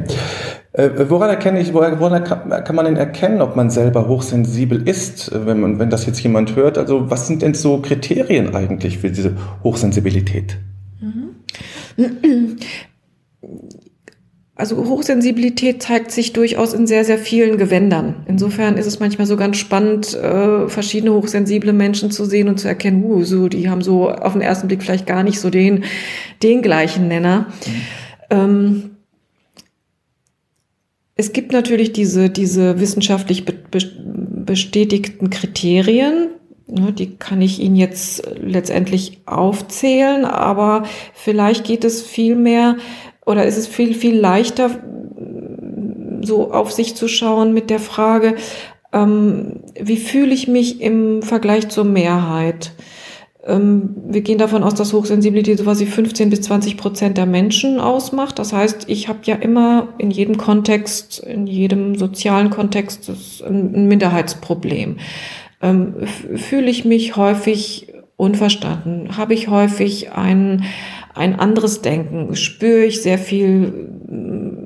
Äh, 0.73 0.89
woran 1.07 1.29
erkenne 1.29 1.59
ich, 1.59 1.71
woran 1.71 2.23
kann, 2.23 2.49
kann 2.63 2.75
man 2.75 2.85
denn 2.85 2.97
erkennen, 2.97 3.43
ob 3.43 3.55
man 3.55 3.69
selber 3.69 4.07
hochsensibel 4.07 4.87
ist, 4.89 5.31
wenn, 5.45 5.59
man, 5.59 5.77
wenn 5.77 5.91
das 5.91 6.07
jetzt 6.07 6.23
jemand 6.23 6.55
hört? 6.55 6.79
Also 6.79 7.11
was 7.11 7.27
sind 7.27 7.43
denn 7.43 7.53
so 7.53 7.77
Kriterien 7.77 8.55
eigentlich 8.55 8.97
für 8.97 9.11
diese 9.11 9.37
Hochsensibilität? 9.63 10.57
Also 14.61 14.77
Hochsensibilität 14.77 15.81
zeigt 15.81 16.11
sich 16.11 16.33
durchaus 16.33 16.73
in 16.73 16.85
sehr, 16.85 17.03
sehr 17.03 17.17
vielen 17.17 17.57
Gewändern. 17.57 18.23
Insofern 18.27 18.77
ist 18.77 18.85
es 18.85 18.99
manchmal 18.99 19.25
so 19.25 19.35
ganz 19.35 19.57
spannend, 19.57 20.13
äh, 20.13 20.69
verschiedene 20.69 21.15
hochsensible 21.15 21.73
Menschen 21.73 22.11
zu 22.11 22.25
sehen 22.25 22.47
und 22.47 22.59
zu 22.59 22.67
erkennen, 22.67 23.03
uh, 23.03 23.23
so, 23.23 23.47
die 23.47 23.71
haben 23.71 23.81
so 23.81 24.11
auf 24.11 24.33
den 24.33 24.43
ersten 24.43 24.67
Blick 24.67 24.83
vielleicht 24.83 25.07
gar 25.07 25.23
nicht 25.23 25.39
so 25.39 25.49
den, 25.49 25.85
den 26.43 26.61
gleichen 26.61 27.07
Nenner. 27.07 27.47
Mhm. 27.65 27.73
Ähm, 28.29 28.89
es 31.15 31.33
gibt 31.33 31.53
natürlich 31.53 31.91
diese, 31.91 32.29
diese 32.29 32.79
wissenschaftlich 32.79 33.45
bestätigten 33.45 35.31
Kriterien, 35.31 36.29
die 36.71 37.17
kann 37.17 37.41
ich 37.41 37.59
Ihnen 37.59 37.75
jetzt 37.75 38.23
letztendlich 38.39 39.21
aufzählen, 39.25 40.25
aber 40.25 40.83
vielleicht 41.13 41.65
geht 41.65 41.83
es 41.83 42.01
viel 42.01 42.35
mehr 42.35 42.77
oder 43.25 43.45
ist 43.45 43.57
es 43.57 43.67
viel, 43.67 43.93
viel 43.93 44.17
leichter, 44.17 44.79
so 46.21 46.51
auf 46.51 46.71
sich 46.71 46.95
zu 46.95 47.07
schauen 47.07 47.53
mit 47.53 47.69
der 47.69 47.79
Frage, 47.79 48.35
ähm, 48.93 49.61
wie 49.79 49.97
fühle 49.97 50.33
ich 50.33 50.47
mich 50.47 50.81
im 50.81 51.21
Vergleich 51.21 51.69
zur 51.69 51.83
Mehrheit? 51.83 52.71
Ähm, 53.45 53.95
wir 54.07 54.21
gehen 54.21 54.37
davon 54.37 54.63
aus, 54.63 54.75
dass 54.75 54.93
Hochsensibilität 54.93 55.57
so 55.57 55.65
was 55.65 55.79
wie 55.79 55.85
15 55.85 56.29
bis 56.29 56.41
20 56.41 56.77
Prozent 56.77 57.17
der 57.17 57.25
Menschen 57.25 57.79
ausmacht. 57.79 58.37
Das 58.39 58.53
heißt, 58.53 58.85
ich 58.87 59.07
habe 59.07 59.19
ja 59.23 59.35
immer 59.35 59.89
in 59.97 60.11
jedem 60.11 60.37
Kontext, 60.37 61.19
in 61.19 61.47
jedem 61.47 61.97
sozialen 61.97 62.49
Kontext 62.49 63.11
ein 63.45 63.87
Minderheitsproblem 63.87 64.97
ähm, 65.61 65.95
fühle 66.35 66.69
ich 66.69 66.85
mich 66.85 67.15
häufig 67.15 67.93
unverstanden, 68.17 69.17
habe 69.17 69.33
ich 69.33 69.47
häufig 69.47 70.11
ein, 70.11 70.63
ein 71.15 71.39
anderes 71.39 71.81
Denken, 71.81 72.35
spüre 72.35 72.83
ich 72.85 73.01
sehr 73.01 73.17
viel 73.17 73.89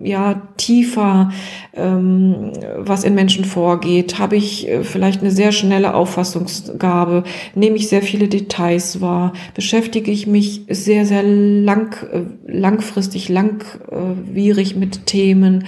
ja 0.06 0.42
tiefer, 0.58 1.32
ähm, 1.74 2.52
was 2.78 3.04
in 3.04 3.16
Menschen 3.16 3.46
vorgeht, 3.46 4.20
habe 4.20 4.36
ich 4.36 4.68
äh, 4.68 4.84
vielleicht 4.84 5.22
eine 5.22 5.32
sehr 5.32 5.52
schnelle 5.52 5.94
Auffassungsgabe, 5.94 7.24
nehme 7.56 7.76
ich 7.76 7.90
sehr 7.90 8.02
viele 8.02 8.28
Details 8.28 9.02
wahr, 9.02 9.34
beschäftige 9.54 10.12
ich 10.12 10.28
mich 10.28 10.66
sehr, 10.70 11.06
sehr 11.06 11.24
lang, 11.24 11.96
äh, 12.12 12.22
langfristig, 12.46 13.30
langwierig 13.30 14.76
mit 14.76 15.06
Themen, 15.06 15.66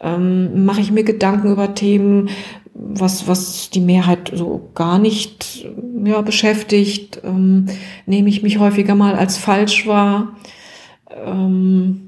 ähm, 0.00 0.64
mache 0.64 0.80
ich 0.80 0.90
mir 0.90 1.04
Gedanken 1.04 1.52
über 1.52 1.74
Themen, 1.74 2.30
was, 2.78 3.26
was 3.26 3.70
die 3.70 3.80
Mehrheit 3.80 4.32
so 4.34 4.70
gar 4.74 4.98
nicht 4.98 5.66
ja, 6.04 6.20
beschäftigt, 6.20 7.20
ähm, 7.24 7.66
nehme 8.06 8.28
ich 8.28 8.42
mich 8.42 8.58
häufiger 8.58 8.94
mal 8.94 9.14
als 9.14 9.36
falsch 9.36 9.86
wahr. 9.86 10.36
Ähm, 11.10 12.07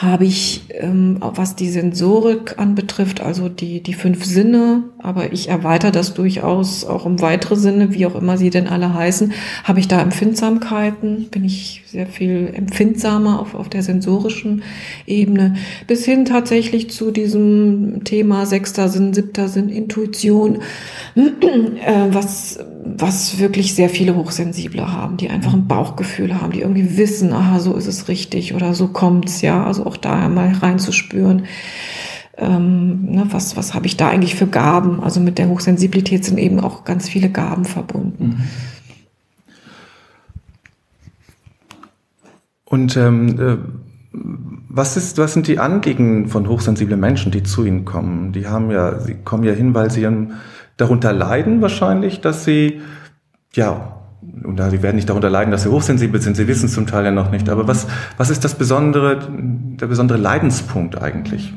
habe 0.00 0.24
ich, 0.24 0.62
ähm, 0.70 1.18
was 1.20 1.56
die 1.56 1.68
Sensorik 1.68 2.58
anbetrifft, 2.58 3.20
also 3.20 3.48
die, 3.48 3.82
die 3.82 3.94
fünf 3.94 4.24
Sinne, 4.24 4.84
aber 4.98 5.32
ich 5.32 5.48
erweitere 5.48 5.92
das 5.92 6.14
durchaus 6.14 6.84
auch 6.84 7.04
um 7.04 7.20
weitere 7.20 7.56
Sinne, 7.56 7.94
wie 7.94 8.06
auch 8.06 8.14
immer 8.14 8.36
sie 8.36 8.50
denn 8.50 8.66
alle 8.66 8.92
heißen, 8.92 9.32
habe 9.62 9.80
ich 9.80 9.88
da 9.88 10.00
Empfindsamkeiten, 10.00 11.28
bin 11.30 11.44
ich 11.44 11.82
sehr 11.86 12.06
viel 12.06 12.50
empfindsamer 12.52 13.40
auf, 13.40 13.54
auf 13.54 13.68
der 13.68 13.82
sensorischen 13.82 14.62
Ebene, 15.06 15.56
bis 15.86 16.04
hin 16.04 16.24
tatsächlich 16.24 16.90
zu 16.90 17.10
diesem 17.10 18.02
Thema 18.04 18.46
sechster 18.46 18.88
Sinn, 18.88 19.14
siebter 19.14 19.48
Sinn, 19.48 19.68
Intuition, 19.68 20.58
äh, 21.14 21.22
was, 22.08 22.58
was 22.84 23.38
wirklich 23.38 23.74
sehr 23.74 23.88
viele 23.88 24.14
Hochsensible 24.14 24.92
haben, 24.92 25.16
die 25.16 25.30
einfach 25.30 25.54
ein 25.54 25.66
Bauchgefühl 25.66 26.40
haben, 26.40 26.52
die 26.52 26.60
irgendwie 26.60 26.98
wissen, 26.98 27.32
aha, 27.32 27.58
so 27.58 27.74
ist 27.74 27.86
es 27.86 28.08
richtig 28.08 28.54
oder 28.54 28.74
so 28.74 28.88
kommt's, 28.88 29.40
ja, 29.40 29.64
also 29.64 29.86
auch 29.86 29.96
da 29.96 30.28
mal 30.28 30.52
reinzuspüren. 30.52 31.46
Ähm, 32.36 33.04
ne, 33.10 33.26
was, 33.30 33.56
was 33.56 33.74
habe 33.74 33.86
ich 33.86 33.96
da 33.96 34.08
eigentlich 34.08 34.34
für 34.34 34.46
Gaben? 34.46 35.02
Also 35.02 35.20
mit 35.20 35.38
der 35.38 35.48
Hochsensibilität 35.48 36.24
sind 36.24 36.38
eben 36.38 36.60
auch 36.60 36.84
ganz 36.84 37.08
viele 37.08 37.30
Gaben 37.30 37.64
verbunden. 37.64 38.24
Mhm. 38.24 38.42
Und 42.64 42.96
ähm, 42.96 43.40
äh, 43.40 43.56
was, 44.68 44.96
ist, 44.96 45.16
was 45.16 45.32
sind 45.32 45.46
die 45.46 45.60
Anliegen 45.60 46.28
von 46.28 46.48
hochsensiblen 46.48 46.98
Menschen, 46.98 47.30
die 47.30 47.44
zu 47.44 47.64
Ihnen 47.64 47.84
kommen? 47.84 48.32
Die 48.32 48.48
haben 48.48 48.70
ja, 48.70 48.98
sie 48.98 49.14
kommen 49.14 49.44
ja 49.44 49.52
hin, 49.52 49.74
weil 49.74 49.90
sie 49.90 50.04
darunter 50.76 51.12
leiden 51.12 51.60
wahrscheinlich, 51.62 52.20
dass 52.20 52.44
sie, 52.44 52.80
ja, 53.52 54.00
und 54.42 54.60
sie 54.70 54.82
werden 54.82 54.96
nicht 54.96 55.08
darunter 55.08 55.30
leiden, 55.30 55.50
dass 55.50 55.62
sie 55.62 55.70
hochsensibel 55.70 56.20
sind, 56.20 56.36
sie 56.36 56.48
wissen 56.48 56.66
es 56.66 56.74
zum 56.74 56.86
Teil 56.86 57.04
ja 57.04 57.10
noch 57.10 57.30
nicht. 57.30 57.48
Aber 57.48 57.68
was, 57.68 57.86
was 58.16 58.30
ist 58.30 58.44
das 58.44 58.54
besondere, 58.54 59.28
der 59.30 59.86
besondere 59.86 60.18
Leidenspunkt 60.18 61.00
eigentlich? 61.00 61.52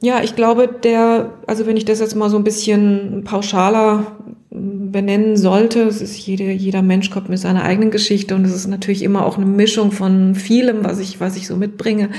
Ja, 0.00 0.22
ich 0.22 0.34
glaube, 0.34 0.68
der, 0.68 1.32
also 1.46 1.66
wenn 1.66 1.76
ich 1.76 1.84
das 1.84 2.00
jetzt 2.00 2.16
mal 2.16 2.28
so 2.28 2.36
ein 2.36 2.44
bisschen 2.44 3.22
pauschaler 3.24 4.06
benennen 4.54 5.36
sollte. 5.36 5.82
Es 5.82 6.02
ist 6.02 6.18
jede, 6.18 6.50
jeder 6.52 6.82
Mensch 6.82 7.10
kommt 7.10 7.28
mit 7.28 7.38
seiner 7.38 7.64
eigenen 7.64 7.90
Geschichte 7.90 8.34
und 8.34 8.44
es 8.44 8.54
ist 8.54 8.66
natürlich 8.66 9.02
immer 9.02 9.24
auch 9.24 9.36
eine 9.36 9.46
Mischung 9.46 9.92
von 9.92 10.34
vielem, 10.34 10.84
was 10.84 10.98
ich, 10.98 11.20
was 11.20 11.36
ich 11.36 11.46
so 11.46 11.56
mitbringe, 11.56 12.10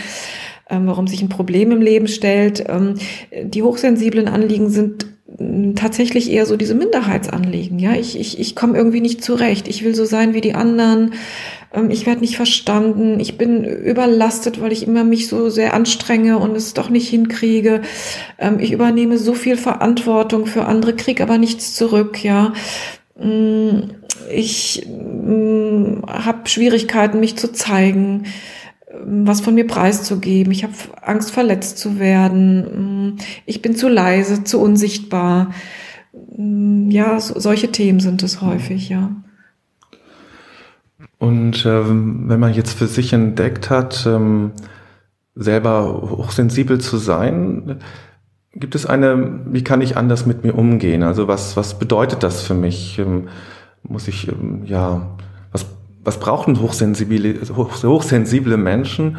warum 0.86 1.08
sich 1.08 1.22
ein 1.22 1.30
Problem 1.30 1.72
im 1.72 1.82
Leben 1.82 2.08
stellt. 2.08 2.64
Ähm, 2.68 2.96
die 3.44 3.64
hochsensiblen 3.64 4.28
Anliegen 4.28 4.70
sind 4.70 5.06
mm, 5.40 5.76
tatsächlich 5.76 6.32
eher 6.32 6.46
so 6.46 6.58
diese 6.58 6.76
Minderheitsanliegen. 6.76 7.80
Ja, 7.80 7.94
ich, 7.94 8.20
ich, 8.20 8.40
ich 8.40 8.56
komme 8.56 8.78
irgendwie 8.78 9.02
nicht 9.02 9.24
zurecht. 9.24 9.68
Ich 9.68 9.84
will 9.84 9.96
so 9.96 10.06
sein 10.06 10.34
wie 10.34 10.42
die 10.42 10.56
anderen. 10.56 11.14
Ähm, 11.74 11.90
ich 11.90 12.06
werde 12.06 12.22
nicht 12.22 12.36
verstanden, 12.36 13.20
ich 13.20 13.38
bin 13.38 13.64
überlastet, 13.64 14.62
weil 14.62 14.72
ich 14.72 14.86
immer 14.88 15.04
mich 15.04 15.28
so 15.28 15.50
sehr 15.50 15.74
anstrenge 15.74 16.38
und 16.38 16.56
es 16.56 16.74
doch 16.74 16.90
nicht 16.90 17.10
hinkriege. 17.10 17.82
Ähm, 18.38 18.60
ich 18.60 18.72
übernehme 18.72 19.18
so 19.18 19.34
viel 19.34 19.58
Verantwortung 19.58 20.46
für 20.46 20.66
andere, 20.66 20.96
kriege 20.96 21.24
aber 21.24 21.38
nichts 21.38 21.76
zurück, 21.76 22.24
ja. 22.24 22.54
Mm, 23.20 23.90
ich 24.32 24.88
mm, 24.88 26.04
habe 26.08 26.48
Schwierigkeiten, 26.48 27.20
mich 27.20 27.36
zu 27.38 27.52
zeigen, 27.52 28.24
ähm, 28.24 28.32
was 29.06 29.42
von 29.42 29.56
mir 29.56 29.68
preiszugeben. 29.68 30.52
Ich 30.52 30.64
habe 30.64 30.74
Angst, 31.02 31.32
verletzt 31.32 31.78
zu 31.78 32.00
werden. 32.00 33.18
Ich 33.46 33.62
bin 33.62 33.76
zu 33.76 33.90
leise, 33.90 34.44
zu 34.44 34.60
unsichtbar. 34.60 35.52
Ja, 36.38 37.20
so, 37.20 37.40
solche 37.40 37.72
Themen 37.72 38.00
sind 38.00 38.22
es 38.24 38.42
häufig, 38.42 38.90
ja. 38.90 39.12
Und 41.18 41.66
ähm, 41.66 42.26
wenn 42.28 42.40
man 42.40 42.54
jetzt 42.54 42.78
für 42.78 42.88
sich 42.88 43.14
entdeckt 43.14 43.70
hat, 43.70 44.06
ähm, 44.06 44.52
selber 45.36 46.02
hochsensibel 46.12 46.80
zu 46.80 46.98
sein, 46.98 47.80
gibt 48.54 48.76
es 48.76 48.86
eine, 48.86 49.40
wie 49.46 49.64
kann 49.64 49.82
ich 49.82 49.98
anders 49.98 50.26
mit 50.26 50.44
mir 50.44 50.54
umgehen? 50.54 51.02
Also 51.02 51.28
was, 51.28 51.58
was 51.58 51.80
bedeutet 51.80 52.24
das 52.24 52.42
für 52.42 52.54
mich? 52.54 53.00
Ähm, 53.00 53.30
muss 53.84 54.08
ich, 54.08 54.28
ähm, 54.28 54.64
ja, 54.66 55.16
was, 55.52 55.66
was 56.04 56.20
brauchen 56.20 56.62
hochsensible, 56.62 57.40
hochsensible 57.56 58.58
Menschen, 58.58 59.18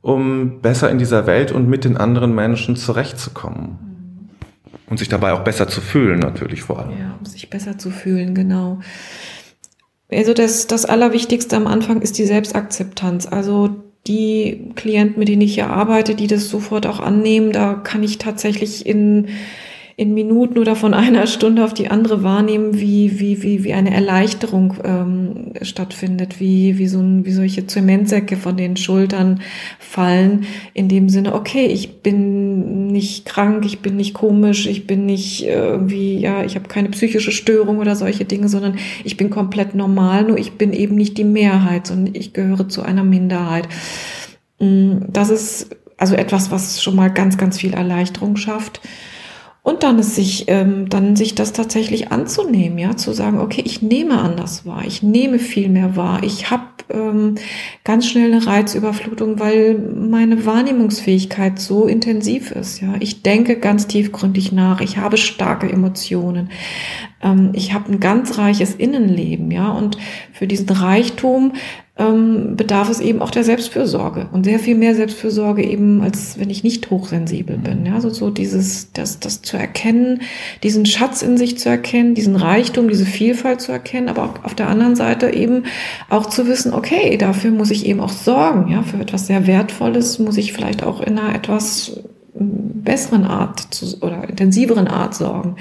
um 0.00 0.60
besser 0.60 0.90
in 0.90 0.98
dieser 0.98 1.26
Welt 1.26 1.52
und 1.52 1.68
mit 1.68 1.84
den 1.84 1.96
anderen 1.96 2.34
Menschen 2.34 2.76
zurechtzukommen? 2.76 3.90
Und 4.88 4.98
sich 4.98 5.08
dabei 5.08 5.32
auch 5.32 5.44
besser 5.44 5.68
zu 5.68 5.80
fühlen, 5.80 6.18
natürlich 6.18 6.62
vor 6.62 6.80
allem. 6.80 6.98
Ja, 6.98 7.14
um 7.16 7.24
sich 7.24 7.48
besser 7.48 7.78
zu 7.78 7.90
fühlen, 7.90 8.34
genau. 8.34 8.80
Also 10.10 10.34
das, 10.34 10.66
das 10.66 10.84
Allerwichtigste 10.84 11.56
am 11.56 11.68
Anfang 11.68 12.02
ist 12.02 12.18
die 12.18 12.24
Selbstakzeptanz. 12.24 13.26
Also 13.26 13.70
die 14.06 14.72
Klienten, 14.74 15.18
mit 15.18 15.28
denen 15.28 15.42
ich 15.42 15.54
hier 15.54 15.70
arbeite, 15.70 16.14
die 16.14 16.26
das 16.26 16.48
sofort 16.48 16.86
auch 16.86 17.00
annehmen, 17.00 17.52
da 17.52 17.74
kann 17.74 18.02
ich 18.02 18.18
tatsächlich 18.18 18.86
in 18.86 19.28
in 20.00 20.14
Minuten 20.14 20.58
oder 20.58 20.76
von 20.76 20.94
einer 20.94 21.26
Stunde 21.26 21.62
auf 21.62 21.74
die 21.74 21.90
andere 21.90 22.22
wahrnehmen, 22.22 22.80
wie, 22.80 23.20
wie, 23.20 23.42
wie, 23.42 23.64
wie 23.64 23.74
eine 23.74 23.92
Erleichterung 23.92 24.72
ähm, 24.82 25.52
stattfindet, 25.60 26.40
wie, 26.40 26.78
wie, 26.78 26.88
so 26.88 27.00
ein, 27.00 27.26
wie 27.26 27.32
solche 27.32 27.66
Zementsäcke 27.66 28.38
von 28.38 28.56
den 28.56 28.78
Schultern 28.78 29.42
fallen, 29.78 30.46
in 30.72 30.88
dem 30.88 31.10
Sinne, 31.10 31.34
okay, 31.34 31.66
ich 31.66 32.00
bin 32.00 32.86
nicht 32.86 33.26
krank, 33.26 33.66
ich 33.66 33.80
bin 33.80 33.96
nicht 33.96 34.14
komisch, 34.14 34.66
ich 34.66 34.86
bin 34.86 35.04
nicht 35.04 35.44
irgendwie, 35.44 36.18
ja, 36.18 36.44
ich 36.44 36.54
habe 36.54 36.66
keine 36.66 36.88
psychische 36.88 37.30
Störung 37.30 37.76
oder 37.76 37.94
solche 37.94 38.24
Dinge, 38.24 38.48
sondern 38.48 38.78
ich 39.04 39.18
bin 39.18 39.28
komplett 39.28 39.74
normal, 39.74 40.24
nur 40.24 40.38
ich 40.38 40.52
bin 40.52 40.72
eben 40.72 40.94
nicht 40.94 41.18
die 41.18 41.24
Mehrheit, 41.24 41.88
sondern 41.88 42.14
ich 42.14 42.32
gehöre 42.32 42.70
zu 42.70 42.80
einer 42.80 43.04
Minderheit. 43.04 43.68
Mm, 44.60 45.00
das 45.08 45.28
ist 45.28 45.76
also 45.98 46.14
etwas, 46.14 46.50
was 46.50 46.82
schon 46.82 46.96
mal 46.96 47.10
ganz, 47.10 47.36
ganz 47.36 47.58
viel 47.58 47.74
Erleichterung 47.74 48.36
schafft. 48.36 48.80
Und 49.62 49.82
dann 49.82 49.98
ist 49.98 50.14
sich, 50.14 50.46
ähm, 50.48 50.88
dann 50.88 51.16
sich 51.16 51.34
das 51.34 51.52
tatsächlich 51.52 52.10
anzunehmen, 52.10 52.78
ja, 52.78 52.96
zu 52.96 53.12
sagen, 53.12 53.38
okay, 53.38 53.62
ich 53.64 53.82
nehme 53.82 54.18
anders 54.18 54.64
wahr, 54.64 54.84
ich 54.86 55.02
nehme 55.02 55.38
viel 55.38 55.68
mehr 55.68 55.96
wahr, 55.96 56.22
ich 56.22 56.50
habe 56.50 56.64
ähm, 56.88 57.34
ganz 57.84 58.08
schnell 58.08 58.32
eine 58.32 58.46
Reizüberflutung, 58.46 59.38
weil 59.38 59.78
meine 59.78 60.46
Wahrnehmungsfähigkeit 60.46 61.58
so 61.58 61.86
intensiv 61.86 62.52
ist, 62.52 62.80
ja. 62.80 62.94
Ich 63.00 63.22
denke 63.22 63.58
ganz 63.58 63.86
tiefgründig 63.86 64.50
nach, 64.50 64.80
ich 64.80 64.96
habe 64.96 65.18
starke 65.18 65.70
Emotionen, 65.70 66.50
ähm, 67.22 67.50
ich 67.52 67.74
habe 67.74 67.92
ein 67.92 68.00
ganz 68.00 68.38
reiches 68.38 68.74
Innenleben, 68.74 69.50
ja, 69.50 69.70
und 69.70 69.98
für 70.32 70.46
diesen 70.46 70.70
Reichtum 70.70 71.52
ähm, 72.00 72.56
bedarf 72.56 72.88
es 72.88 73.00
eben 73.00 73.20
auch 73.20 73.30
der 73.30 73.44
Selbstfürsorge 73.44 74.28
und 74.32 74.44
sehr 74.44 74.58
viel 74.58 74.74
mehr 74.74 74.94
Selbstfürsorge 74.94 75.62
eben, 75.62 76.00
als 76.00 76.38
wenn 76.38 76.48
ich 76.48 76.64
nicht 76.64 76.90
hochsensibel 76.90 77.58
bin. 77.58 77.84
Ja, 77.84 77.94
also 77.94 78.08
so 78.08 78.30
dieses, 78.30 78.92
das, 78.92 79.20
das 79.20 79.42
zu 79.42 79.58
erkennen, 79.58 80.22
diesen 80.62 80.86
Schatz 80.86 81.20
in 81.20 81.36
sich 81.36 81.58
zu 81.58 81.68
erkennen, 81.68 82.14
diesen 82.14 82.36
Reichtum, 82.36 82.88
diese 82.88 83.04
Vielfalt 83.04 83.60
zu 83.60 83.70
erkennen, 83.70 84.08
aber 84.08 84.24
auch 84.24 84.44
auf 84.44 84.54
der 84.54 84.68
anderen 84.68 84.96
Seite 84.96 85.30
eben 85.30 85.64
auch 86.08 86.26
zu 86.26 86.48
wissen, 86.48 86.72
okay, 86.72 87.18
dafür 87.18 87.50
muss 87.50 87.70
ich 87.70 87.84
eben 87.84 88.00
auch 88.00 88.12
sorgen, 88.12 88.72
ja, 88.72 88.82
für 88.82 88.98
etwas 88.98 89.26
sehr 89.26 89.46
Wertvolles 89.46 90.18
muss 90.18 90.38
ich 90.38 90.54
vielleicht 90.54 90.82
auch 90.82 91.02
in 91.02 91.18
einer 91.18 91.34
etwas 91.34 92.00
besseren 92.32 93.24
Art 93.24 93.74
zu, 93.74 94.00
oder 94.00 94.28
intensiveren 94.28 94.88
Art 94.88 95.14
sorgen. 95.14 95.56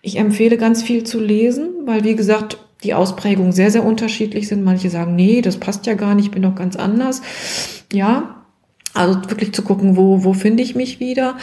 Ich 0.00 0.16
empfehle 0.16 0.56
ganz 0.56 0.82
viel 0.82 1.04
zu 1.04 1.18
lesen, 1.18 1.70
weil 1.84 2.04
wie 2.04 2.14
gesagt, 2.14 2.58
die 2.84 2.94
Ausprägungen 2.94 3.52
sehr, 3.52 3.70
sehr 3.70 3.84
unterschiedlich 3.84 4.48
sind. 4.48 4.64
Manche 4.64 4.90
sagen, 4.90 5.14
nee, 5.14 5.42
das 5.42 5.58
passt 5.58 5.86
ja 5.86 5.94
gar 5.94 6.14
nicht, 6.14 6.26
ich 6.26 6.30
bin 6.30 6.42
doch 6.42 6.54
ganz 6.54 6.76
anders. 6.76 7.22
Ja, 7.92 8.42
also 8.94 9.20
wirklich 9.28 9.52
zu 9.52 9.62
gucken, 9.62 9.96
wo, 9.96 10.24
wo 10.24 10.32
finde 10.32 10.62
ich 10.62 10.74
mich 10.74 11.00
wieder. 11.00 11.36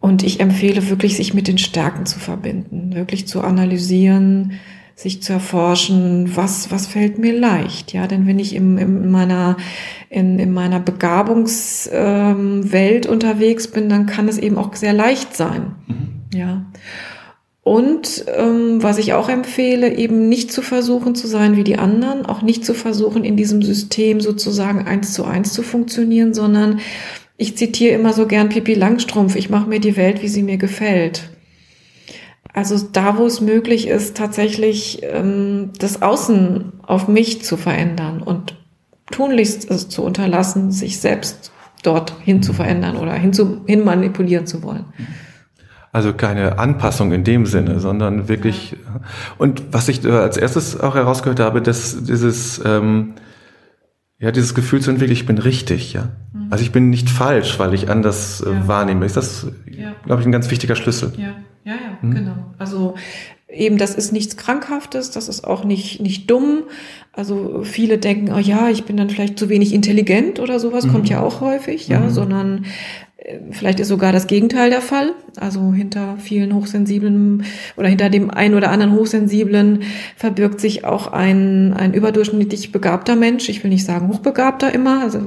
Und 0.00 0.22
ich 0.22 0.40
empfehle 0.40 0.88
wirklich, 0.88 1.16
sich 1.16 1.34
mit 1.34 1.46
den 1.46 1.58
Stärken 1.58 2.06
zu 2.06 2.18
verbinden, 2.18 2.94
wirklich 2.94 3.28
zu 3.28 3.42
analysieren, 3.42 4.52
sich 4.94 5.22
zu 5.22 5.34
erforschen, 5.34 6.34
was, 6.36 6.70
was 6.70 6.86
fällt 6.86 7.18
mir 7.18 7.38
leicht. 7.38 7.92
Ja, 7.92 8.06
denn 8.06 8.26
wenn 8.26 8.38
ich 8.38 8.54
im, 8.54 8.78
in 8.78 9.10
meiner, 9.10 9.58
in, 10.08 10.38
in 10.38 10.52
meiner 10.52 10.80
Begabungswelt 10.80 13.06
ähm, 13.06 13.12
unterwegs 13.12 13.68
bin, 13.68 13.90
dann 13.90 14.06
kann 14.06 14.28
es 14.28 14.38
eben 14.38 14.56
auch 14.56 14.74
sehr 14.74 14.94
leicht 14.94 15.36
sein. 15.36 15.74
Mhm. 15.86 16.08
Ja. 16.34 16.64
Und 17.70 18.24
ähm, 18.36 18.82
was 18.82 18.98
ich 18.98 19.12
auch 19.12 19.28
empfehle, 19.28 19.94
eben 19.94 20.28
nicht 20.28 20.50
zu 20.50 20.60
versuchen 20.60 21.14
zu 21.14 21.28
sein 21.28 21.54
wie 21.54 21.62
die 21.62 21.78
anderen, 21.78 22.26
auch 22.26 22.42
nicht 22.42 22.64
zu 22.64 22.74
versuchen, 22.74 23.22
in 23.22 23.36
diesem 23.36 23.62
System 23.62 24.20
sozusagen 24.20 24.88
eins 24.88 25.12
zu 25.12 25.22
eins 25.24 25.52
zu 25.52 25.62
funktionieren, 25.62 26.34
sondern 26.34 26.80
ich 27.36 27.56
zitiere 27.56 27.94
immer 27.94 28.12
so 28.12 28.26
gern 28.26 28.48
Pippi 28.48 28.74
Langstrumpf, 28.74 29.36
ich 29.36 29.50
mache 29.50 29.68
mir 29.68 29.78
die 29.78 29.96
Welt, 29.96 30.20
wie 30.20 30.26
sie 30.26 30.42
mir 30.42 30.56
gefällt. 30.56 31.30
Also 32.52 32.76
da, 32.92 33.18
wo 33.18 33.24
es 33.24 33.40
möglich 33.40 33.86
ist, 33.86 34.16
tatsächlich 34.16 35.02
ähm, 35.04 35.70
das 35.78 36.02
Außen 36.02 36.72
auf 36.84 37.06
mich 37.06 37.44
zu 37.44 37.56
verändern 37.56 38.20
und 38.20 38.56
tunlichst 39.12 39.70
es 39.70 39.88
zu 39.88 40.02
unterlassen, 40.02 40.72
sich 40.72 40.98
selbst 40.98 41.52
dort 41.84 42.14
hin 42.24 42.42
zu 42.42 42.52
verändern 42.52 42.96
oder 42.96 43.12
hin, 43.12 43.32
zu, 43.32 43.60
hin 43.68 43.84
manipulieren 43.84 44.48
zu 44.48 44.64
wollen. 44.64 44.86
Also 45.92 46.12
keine 46.12 46.58
Anpassung 46.58 47.12
in 47.12 47.24
dem 47.24 47.46
Sinne, 47.46 47.80
sondern 47.80 48.28
wirklich. 48.28 48.76
Und 49.38 49.72
was 49.72 49.88
ich 49.88 50.06
als 50.06 50.36
erstes 50.36 50.78
auch 50.78 50.94
herausgehört 50.94 51.40
habe, 51.40 51.62
dass 51.62 52.04
dieses, 52.04 52.60
ähm, 52.64 53.14
Ja, 54.22 54.30
dieses 54.32 54.54
Gefühl 54.54 54.82
zu 54.82 54.90
entwickeln, 54.90 55.14
ich 55.14 55.24
bin 55.24 55.38
richtig, 55.38 55.94
ja. 55.94 56.10
Mhm. 56.34 56.48
Also 56.50 56.62
ich 56.62 56.72
bin 56.72 56.90
nicht 56.90 57.08
falsch, 57.08 57.58
weil 57.58 57.72
ich 57.72 57.88
anders 57.88 58.42
äh, 58.42 58.52
ja. 58.52 58.68
wahrnehme. 58.68 59.06
Ist 59.06 59.16
das, 59.16 59.46
ja. 59.66 59.94
glaube 60.04 60.20
ich, 60.20 60.28
ein 60.28 60.32
ganz 60.32 60.50
wichtiger 60.50 60.76
Schlüssel. 60.76 61.12
Ja, 61.16 61.28
ja, 61.64 61.72
ja, 61.72 61.98
mhm. 62.02 62.14
genau. 62.14 62.36
Also 62.58 62.96
eben, 63.52 63.78
das 63.78 63.94
ist 63.94 64.12
nichts 64.12 64.36
Krankhaftes, 64.36 65.10
das 65.10 65.28
ist 65.28 65.44
auch 65.44 65.64
nicht, 65.64 66.00
nicht 66.00 66.30
dumm. 66.30 66.64
Also 67.12 67.62
viele 67.64 67.98
denken, 67.98 68.32
oh 68.32 68.38
ja, 68.38 68.68
ich 68.68 68.84
bin 68.84 68.96
dann 68.96 69.10
vielleicht 69.10 69.38
zu 69.38 69.48
wenig 69.48 69.72
intelligent 69.72 70.38
oder 70.38 70.60
sowas, 70.60 70.86
mhm. 70.86 70.92
kommt 70.92 71.08
ja 71.08 71.20
auch 71.20 71.40
häufig, 71.40 71.88
ja, 71.88 72.00
mhm. 72.00 72.10
sondern 72.10 72.64
Vielleicht 73.50 73.80
ist 73.80 73.88
sogar 73.88 74.12
das 74.12 74.26
Gegenteil 74.26 74.70
der 74.70 74.80
Fall. 74.80 75.12
Also 75.36 75.72
hinter 75.72 76.16
vielen 76.18 76.54
Hochsensiblen 76.54 77.44
oder 77.76 77.88
hinter 77.88 78.08
dem 78.08 78.30
einen 78.30 78.54
oder 78.54 78.70
anderen 78.70 78.94
Hochsensiblen 78.94 79.82
verbirgt 80.16 80.58
sich 80.58 80.84
auch 80.84 81.08
ein, 81.08 81.74
ein 81.74 81.92
überdurchschnittlich 81.92 82.72
begabter 82.72 83.16
Mensch. 83.16 83.48
Ich 83.50 83.62
will 83.62 83.70
nicht 83.70 83.84
sagen 83.84 84.08
hochbegabter 84.08 84.72
immer, 84.72 85.02
also 85.02 85.18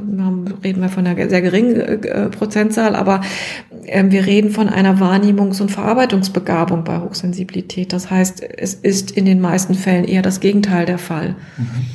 reden 0.64 0.82
wir 0.82 0.90
von 0.90 1.06
einer 1.06 1.30
sehr 1.30 1.42
geringen 1.42 1.76
äh, 1.76 2.30
Prozentzahl, 2.30 2.96
aber 2.96 3.22
äh, 3.70 3.73
wir 3.86 4.26
reden 4.26 4.50
von 4.50 4.70
einer 4.70 5.00
Wahrnehmungs- 5.00 5.62
und 5.62 5.72
Verarbeitungsbegabung 5.72 6.84
bei 6.84 7.00
Hochsensibilität. 7.00 7.94
Das 7.94 8.10
heißt, 8.10 8.44
es 8.44 8.74
ist 8.74 9.12
in 9.12 9.26
den 9.26 9.40
meisten 9.40 9.76
Fällen 9.76 10.06
eher 10.06 10.22
das 10.22 10.40
Gegenteil 10.40 10.86
der 10.86 10.98
Fall. 10.98 11.36
Mhm. 11.58 11.86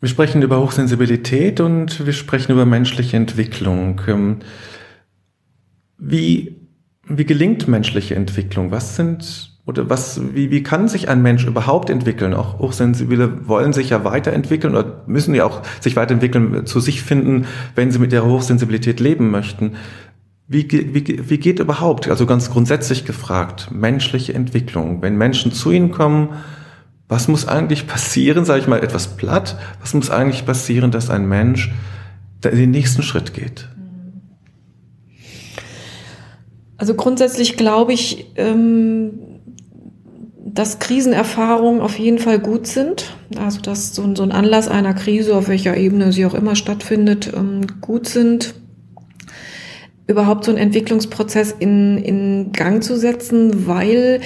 Wir 0.00 0.10
sprechen 0.10 0.42
über 0.42 0.60
Hochsensibilität 0.60 1.58
und 1.58 2.04
wir 2.04 2.12
sprechen 2.12 2.52
über 2.52 2.66
menschliche 2.66 3.16
Entwicklung. 3.16 4.00
Ähm, 4.06 4.40
wie, 5.98 6.56
wie 7.08 7.24
gelingt 7.24 7.66
menschliche 7.66 8.14
Entwicklung? 8.14 8.70
Was 8.70 8.96
sind 8.96 9.55
oder 9.66 9.90
was, 9.90 10.20
wie, 10.32 10.52
wie 10.52 10.62
kann 10.62 10.86
sich 10.86 11.08
ein 11.08 11.22
Mensch 11.22 11.44
überhaupt 11.44 11.90
entwickeln? 11.90 12.34
Auch 12.34 12.60
Hochsensible 12.60 13.48
wollen 13.48 13.72
sich 13.72 13.90
ja 13.90 14.04
weiterentwickeln 14.04 14.76
oder 14.76 15.02
müssen 15.08 15.34
ja 15.34 15.44
auch 15.44 15.62
sich 15.80 15.96
weiterentwickeln, 15.96 16.66
zu 16.66 16.78
sich 16.78 17.02
finden, 17.02 17.46
wenn 17.74 17.90
sie 17.90 17.98
mit 17.98 18.12
ihrer 18.12 18.26
Hochsensibilität 18.26 19.00
leben 19.00 19.30
möchten. 19.30 19.72
Wie, 20.46 20.70
wie, 20.70 21.28
wie 21.28 21.38
geht 21.38 21.58
überhaupt, 21.58 22.08
also 22.08 22.26
ganz 22.26 22.48
grundsätzlich 22.48 23.04
gefragt, 23.04 23.70
menschliche 23.72 24.34
Entwicklung? 24.34 25.02
Wenn 25.02 25.16
Menschen 25.16 25.50
zu 25.50 25.72
ihnen 25.72 25.90
kommen, 25.90 26.28
was 27.08 27.26
muss 27.26 27.48
eigentlich 27.48 27.88
passieren, 27.88 28.44
sage 28.44 28.60
ich 28.60 28.68
mal 28.68 28.84
etwas 28.84 29.16
platt, 29.16 29.58
was 29.80 29.94
muss 29.94 30.10
eigentlich 30.10 30.46
passieren, 30.46 30.92
dass 30.92 31.10
ein 31.10 31.28
Mensch 31.28 31.72
den 32.44 32.70
nächsten 32.70 33.02
Schritt 33.02 33.34
geht? 33.34 33.68
Also 36.78 36.94
grundsätzlich 36.94 37.56
glaube 37.56 37.92
ich, 37.92 38.26
ähm, 38.36 39.36
dass 40.44 40.78
Krisenerfahrungen 40.78 41.80
auf 41.80 41.98
jeden 41.98 42.18
Fall 42.18 42.38
gut 42.38 42.66
sind. 42.66 43.14
Also 43.36 43.60
dass 43.60 43.94
so 43.94 44.02
ein, 44.02 44.32
Anlass 44.32 44.68
einer 44.68 44.94
Krise, 44.94 45.36
auf 45.36 45.48
welcher 45.48 45.76
Ebene 45.76 46.12
sie 46.12 46.26
auch 46.26 46.34
immer 46.34 46.56
stattfindet, 46.56 47.32
ähm, 47.36 47.66
gut 47.80 48.08
sind. 48.08 48.54
Überhaupt 50.06 50.44
so 50.44 50.52
einen 50.52 50.58
Entwicklungsprozess 50.58 51.54
in, 51.58 51.98
in 51.98 52.52
Gang 52.52 52.82
zu 52.82 52.96
setzen, 52.96 53.66
weil 53.66 54.20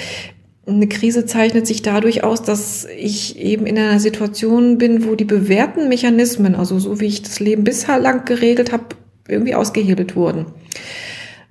eine 0.67 0.87
Krise 0.87 1.25
zeichnet 1.25 1.65
sich 1.65 1.81
dadurch 1.81 2.23
aus, 2.23 2.43
dass 2.43 2.85
ich 2.85 3.39
eben 3.39 3.65
in 3.65 3.77
einer 3.77 3.99
Situation 3.99 4.77
bin, 4.77 5.05
wo 5.05 5.15
die 5.15 5.25
bewährten 5.25 5.89
Mechanismen, 5.89 6.53
also 6.55 6.77
so 6.77 6.99
wie 6.99 7.07
ich 7.07 7.23
das 7.23 7.39
Leben 7.39 7.63
bislang 7.63 8.25
geregelt 8.25 8.71
habe, 8.71 8.85
irgendwie 9.27 9.55
ausgehebelt 9.55 10.15
wurden. 10.15 10.45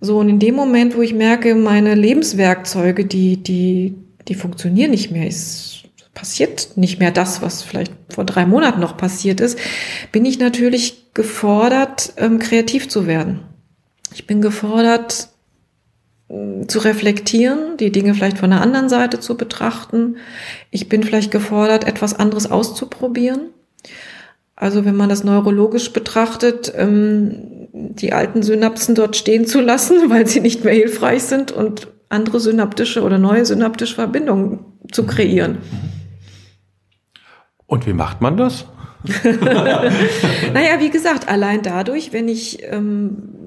So, 0.00 0.18
und 0.18 0.28
in 0.28 0.38
dem 0.38 0.54
Moment, 0.54 0.96
wo 0.96 1.02
ich 1.02 1.14
merke, 1.14 1.54
meine 1.54 1.94
Lebenswerkzeuge, 1.94 3.04
die, 3.04 3.36
die, 3.36 3.94
die 4.28 4.34
funktionieren 4.34 4.90
nicht 4.90 5.10
mehr, 5.10 5.26
es 5.26 5.82
passiert 6.14 6.76
nicht 6.76 6.98
mehr 6.98 7.10
das, 7.10 7.42
was 7.42 7.62
vielleicht 7.62 7.92
vor 8.08 8.24
drei 8.24 8.46
Monaten 8.46 8.80
noch 8.80 8.96
passiert 8.96 9.40
ist, 9.40 9.58
bin 10.12 10.24
ich 10.24 10.38
natürlich 10.38 11.12
gefordert, 11.14 12.14
ähm, 12.16 12.38
kreativ 12.38 12.88
zu 12.88 13.06
werden. 13.06 13.40
Ich 14.14 14.26
bin 14.26 14.40
gefordert, 14.40 15.28
zu 16.68 16.78
reflektieren, 16.78 17.76
die 17.76 17.90
Dinge 17.90 18.14
vielleicht 18.14 18.38
von 18.38 18.50
der 18.50 18.60
anderen 18.60 18.88
Seite 18.88 19.18
zu 19.18 19.36
betrachten. 19.36 20.16
Ich 20.70 20.88
bin 20.88 21.02
vielleicht 21.02 21.32
gefordert, 21.32 21.84
etwas 21.84 22.14
anderes 22.14 22.48
auszuprobieren. 22.48 23.50
Also 24.54 24.84
wenn 24.84 24.94
man 24.94 25.08
das 25.08 25.24
neurologisch 25.24 25.92
betrachtet, 25.92 26.72
ähm, 26.76 27.59
die 27.72 28.12
alten 28.12 28.42
Synapsen 28.42 28.94
dort 28.94 29.16
stehen 29.16 29.46
zu 29.46 29.60
lassen, 29.60 29.98
weil 30.10 30.26
sie 30.26 30.40
nicht 30.40 30.64
mehr 30.64 30.74
hilfreich 30.74 31.22
sind 31.22 31.52
und 31.52 31.88
andere 32.08 32.40
synaptische 32.40 33.02
oder 33.02 33.18
neue 33.18 33.46
synaptische 33.46 33.94
Verbindungen 33.94 34.60
zu 34.90 35.06
kreieren. 35.06 35.58
Und 37.66 37.86
wie 37.86 37.92
macht 37.92 38.20
man 38.20 38.36
das? 38.36 38.66
naja, 39.24 40.80
wie 40.80 40.90
gesagt, 40.90 41.28
allein 41.28 41.62
dadurch, 41.62 42.12
wenn 42.12 42.28
ich 42.28 42.58
ähm, 42.64 43.39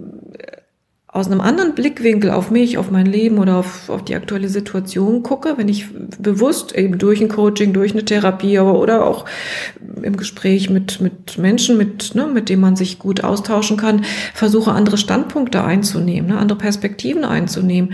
aus 1.13 1.28
einem 1.28 1.41
anderen 1.41 1.76
Blickwinkel 1.76 2.32
auf 2.32 2.49
mich, 2.49 2.80
auf 2.80 2.89
mein 2.89 3.06
Leben 3.06 3.38
oder 3.38 3.58
auf, 3.58 3.88
auf 3.88 4.04
die 4.04 4.15
aktuelle 4.15 4.49
Situation 4.49 5.21
gucke, 5.21 5.54
wenn 5.58 5.69
ich 5.69 5.86
bewusst 6.17 6.76
eben 6.76 6.97
durch 6.97 7.21
ein 7.21 7.30
Coaching, 7.30 7.71
durch 7.71 7.91
eine 7.91 8.04
Therapie 8.04 8.58
aber 8.58 8.80
oder 8.80 9.06
auch 9.06 9.26
im 10.02 10.17
Gespräch 10.17 10.71
mit, 10.71 11.02
mit 11.02 11.38
Menschen, 11.38 11.78
mit, 11.78 12.15
ne, 12.15 12.26
mit 12.26 12.49
denen 12.49 12.63
man 12.63 12.76
sich 12.76 12.97
gut 12.97 13.23
austauschen 13.23 13.78
kann, 13.78 14.06
versuche 14.34 14.71
andere 14.71 14.97
Standpunkte 14.97 15.63
einzunehmen, 15.63 16.32
ne, 16.32 16.39
andere 16.39 16.58
Perspektiven 16.58 17.26
einzunehmen. 17.26 17.93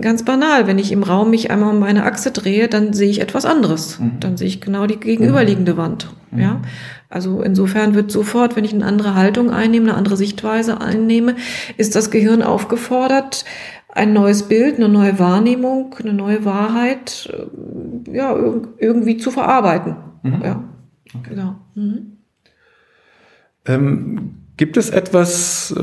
Ganz 0.00 0.24
banal, 0.24 0.66
wenn 0.66 0.80
ich 0.80 0.90
im 0.90 1.04
Raum 1.04 1.30
mich 1.30 1.52
einmal 1.52 1.70
um 1.70 1.78
meine 1.78 2.04
Achse 2.04 2.32
drehe, 2.32 2.66
dann 2.66 2.94
sehe 2.94 3.10
ich 3.10 3.20
etwas 3.20 3.44
anderes. 3.44 4.00
Mhm. 4.00 4.18
Dann 4.18 4.36
sehe 4.36 4.48
ich 4.48 4.60
genau 4.60 4.86
die 4.86 4.98
gegenüberliegende 4.98 5.76
Wand. 5.76 6.08
Mhm. 6.32 6.40
Ja, 6.40 6.62
also 7.12 7.42
insofern 7.42 7.94
wird 7.94 8.10
sofort, 8.10 8.56
wenn 8.56 8.64
ich 8.64 8.72
eine 8.72 8.86
andere 8.86 9.14
Haltung 9.14 9.50
einnehme, 9.50 9.90
eine 9.90 9.98
andere 9.98 10.16
Sichtweise 10.16 10.80
einnehme, 10.80 11.36
ist 11.76 11.94
das 11.94 12.10
Gehirn 12.10 12.42
aufgefordert, 12.42 13.44
ein 13.90 14.14
neues 14.14 14.44
Bild, 14.44 14.76
eine 14.76 14.88
neue 14.88 15.18
Wahrnehmung, 15.18 15.94
eine 15.98 16.14
neue 16.14 16.46
Wahrheit, 16.46 17.30
äh, 17.30 18.16
ja, 18.16 18.34
irgendwie 18.78 19.18
zu 19.18 19.30
verarbeiten. 19.30 19.96
Mhm. 20.22 20.40
Ja, 20.42 20.64
okay. 21.14 21.28
genau. 21.28 21.56
Mhm. 21.74 22.16
Ähm, 23.66 24.34
gibt 24.56 24.78
es 24.78 24.88
etwas, 24.88 25.74
äh, 25.76 25.82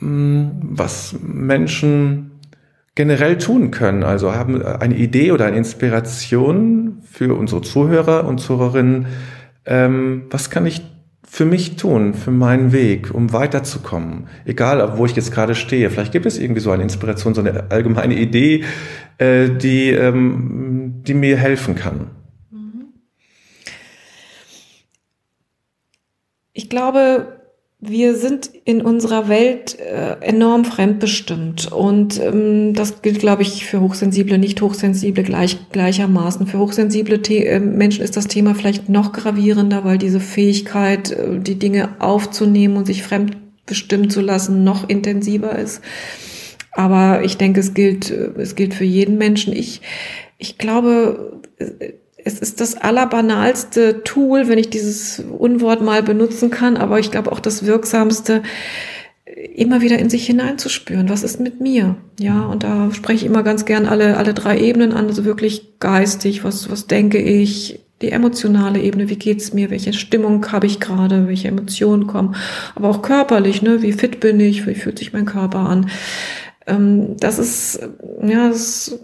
was 0.00 1.16
Menschen 1.20 2.30
generell 2.94 3.38
tun 3.38 3.72
können? 3.72 4.04
Also 4.04 4.34
haben 4.36 4.62
eine 4.62 4.96
Idee 4.96 5.32
oder 5.32 5.46
eine 5.46 5.56
Inspiration 5.56 6.98
für 7.02 7.34
unsere 7.34 7.60
Zuhörer 7.62 8.24
und 8.24 8.38
Zuhörerinnen, 8.38 9.06
ähm, 9.64 10.26
was 10.30 10.50
kann 10.50 10.66
ich 10.66 10.82
für 11.26 11.44
mich 11.44 11.76
tun, 11.76 12.14
für 12.14 12.30
meinen 12.30 12.72
Weg, 12.72 13.14
um 13.14 13.32
weiterzukommen? 13.32 14.28
Egal, 14.44 14.98
wo 14.98 15.06
ich 15.06 15.14
jetzt 15.14 15.32
gerade 15.32 15.54
stehe. 15.54 15.90
Vielleicht 15.90 16.12
gibt 16.12 16.26
es 16.26 16.38
irgendwie 16.38 16.60
so 16.60 16.70
eine 16.70 16.82
Inspiration, 16.82 17.34
so 17.34 17.40
eine 17.40 17.70
allgemeine 17.70 18.14
Idee, 18.14 18.64
äh, 19.18 19.48
die, 19.50 19.90
ähm, 19.90 21.02
die 21.06 21.14
mir 21.14 21.36
helfen 21.36 21.74
kann. 21.74 22.10
Mhm. 22.50 22.86
Ich 26.52 26.68
glaube, 26.68 27.39
wir 27.82 28.14
sind 28.14 28.50
in 28.64 28.82
unserer 28.82 29.28
Welt 29.28 29.78
äh, 29.78 30.16
enorm 30.20 30.66
fremdbestimmt 30.66 31.72
und 31.72 32.20
ähm, 32.20 32.74
das 32.74 33.00
gilt, 33.00 33.20
glaube 33.20 33.40
ich, 33.40 33.64
für 33.64 33.80
Hochsensible, 33.80 34.36
nicht 34.36 34.60
Hochsensible 34.60 35.24
gleich, 35.24 35.56
gleichermaßen. 35.72 36.46
Für 36.46 36.58
hochsensible 36.58 37.20
The 37.24 37.46
äh, 37.46 37.58
Menschen 37.58 38.04
ist 38.04 38.18
das 38.18 38.26
Thema 38.26 38.54
vielleicht 38.54 38.90
noch 38.90 39.12
gravierender, 39.12 39.82
weil 39.84 39.96
diese 39.96 40.20
Fähigkeit, 40.20 41.10
äh, 41.12 41.38
die 41.38 41.58
Dinge 41.58 41.96
aufzunehmen 42.00 42.76
und 42.76 42.86
sich 42.86 43.02
fremdbestimmen 43.02 44.10
zu 44.10 44.20
lassen, 44.20 44.62
noch 44.62 44.86
intensiver 44.86 45.58
ist. 45.58 45.80
Aber 46.72 47.22
ich 47.24 47.38
denke, 47.38 47.60
es 47.60 47.72
gilt, 47.72 48.10
äh, 48.10 48.30
es 48.36 48.56
gilt 48.56 48.74
für 48.74 48.84
jeden 48.84 49.16
Menschen. 49.16 49.54
Ich, 49.54 49.80
ich 50.36 50.58
glaube, 50.58 51.40
äh, 51.58 51.94
es 52.24 52.38
ist 52.38 52.60
das 52.60 52.76
allerbanalste 52.76 54.02
Tool, 54.04 54.48
wenn 54.48 54.58
ich 54.58 54.70
dieses 54.70 55.20
Unwort 55.20 55.82
mal 55.82 56.02
benutzen 56.02 56.50
kann, 56.50 56.76
aber 56.76 56.98
ich 56.98 57.10
glaube 57.10 57.32
auch 57.32 57.40
das 57.40 57.66
wirksamste, 57.66 58.42
immer 59.54 59.80
wieder 59.80 59.98
in 59.98 60.10
sich 60.10 60.26
hineinzuspüren. 60.26 61.08
Was 61.08 61.22
ist 61.22 61.40
mit 61.40 61.60
mir? 61.60 61.96
Ja, 62.18 62.46
und 62.46 62.62
da 62.62 62.90
spreche 62.92 63.24
ich 63.24 63.30
immer 63.30 63.42
ganz 63.42 63.64
gern 63.64 63.86
alle, 63.86 64.16
alle 64.16 64.34
drei 64.34 64.58
Ebenen 64.58 64.92
an, 64.92 65.06
also 65.06 65.24
wirklich 65.24 65.78
geistig, 65.78 66.44
was, 66.44 66.70
was 66.70 66.86
denke 66.86 67.18
ich, 67.18 67.80
die 68.02 68.12
emotionale 68.12 68.80
Ebene, 68.80 69.10
wie 69.10 69.16
geht's 69.16 69.52
mir, 69.52 69.70
welche 69.70 69.92
Stimmung 69.92 70.50
habe 70.52 70.66
ich 70.66 70.80
gerade, 70.80 71.28
welche 71.28 71.48
Emotionen 71.48 72.06
kommen, 72.06 72.34
aber 72.74 72.88
auch 72.88 73.02
körperlich, 73.02 73.60
ne, 73.60 73.82
wie 73.82 73.92
fit 73.92 74.20
bin 74.20 74.40
ich, 74.40 74.66
wie 74.66 74.74
fühlt 74.74 74.98
sich 74.98 75.12
mein 75.12 75.26
Körper 75.26 75.60
an. 75.60 75.90
Ähm, 76.66 77.16
das 77.18 77.38
ist, 77.38 77.80
ja, 78.22 78.48
das, 78.48 78.98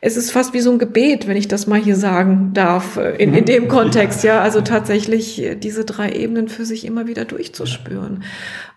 es 0.00 0.16
ist 0.16 0.30
fast 0.30 0.54
wie 0.54 0.60
so 0.60 0.70
ein 0.70 0.78
Gebet, 0.78 1.26
wenn 1.28 1.36
ich 1.36 1.48
das 1.48 1.66
mal 1.66 1.80
hier 1.80 1.96
sagen 1.96 2.50
darf, 2.54 2.96
äh, 2.96 3.16
in, 3.16 3.34
in 3.34 3.44
dem 3.44 3.68
Kontext, 3.68 4.24
ja. 4.24 4.40
Also 4.40 4.60
tatsächlich 4.62 5.42
äh, 5.42 5.54
diese 5.54 5.84
drei 5.84 6.12
Ebenen 6.12 6.48
für 6.48 6.64
sich 6.64 6.84
immer 6.84 7.06
wieder 7.06 7.24
durchzuspüren. 7.24 8.24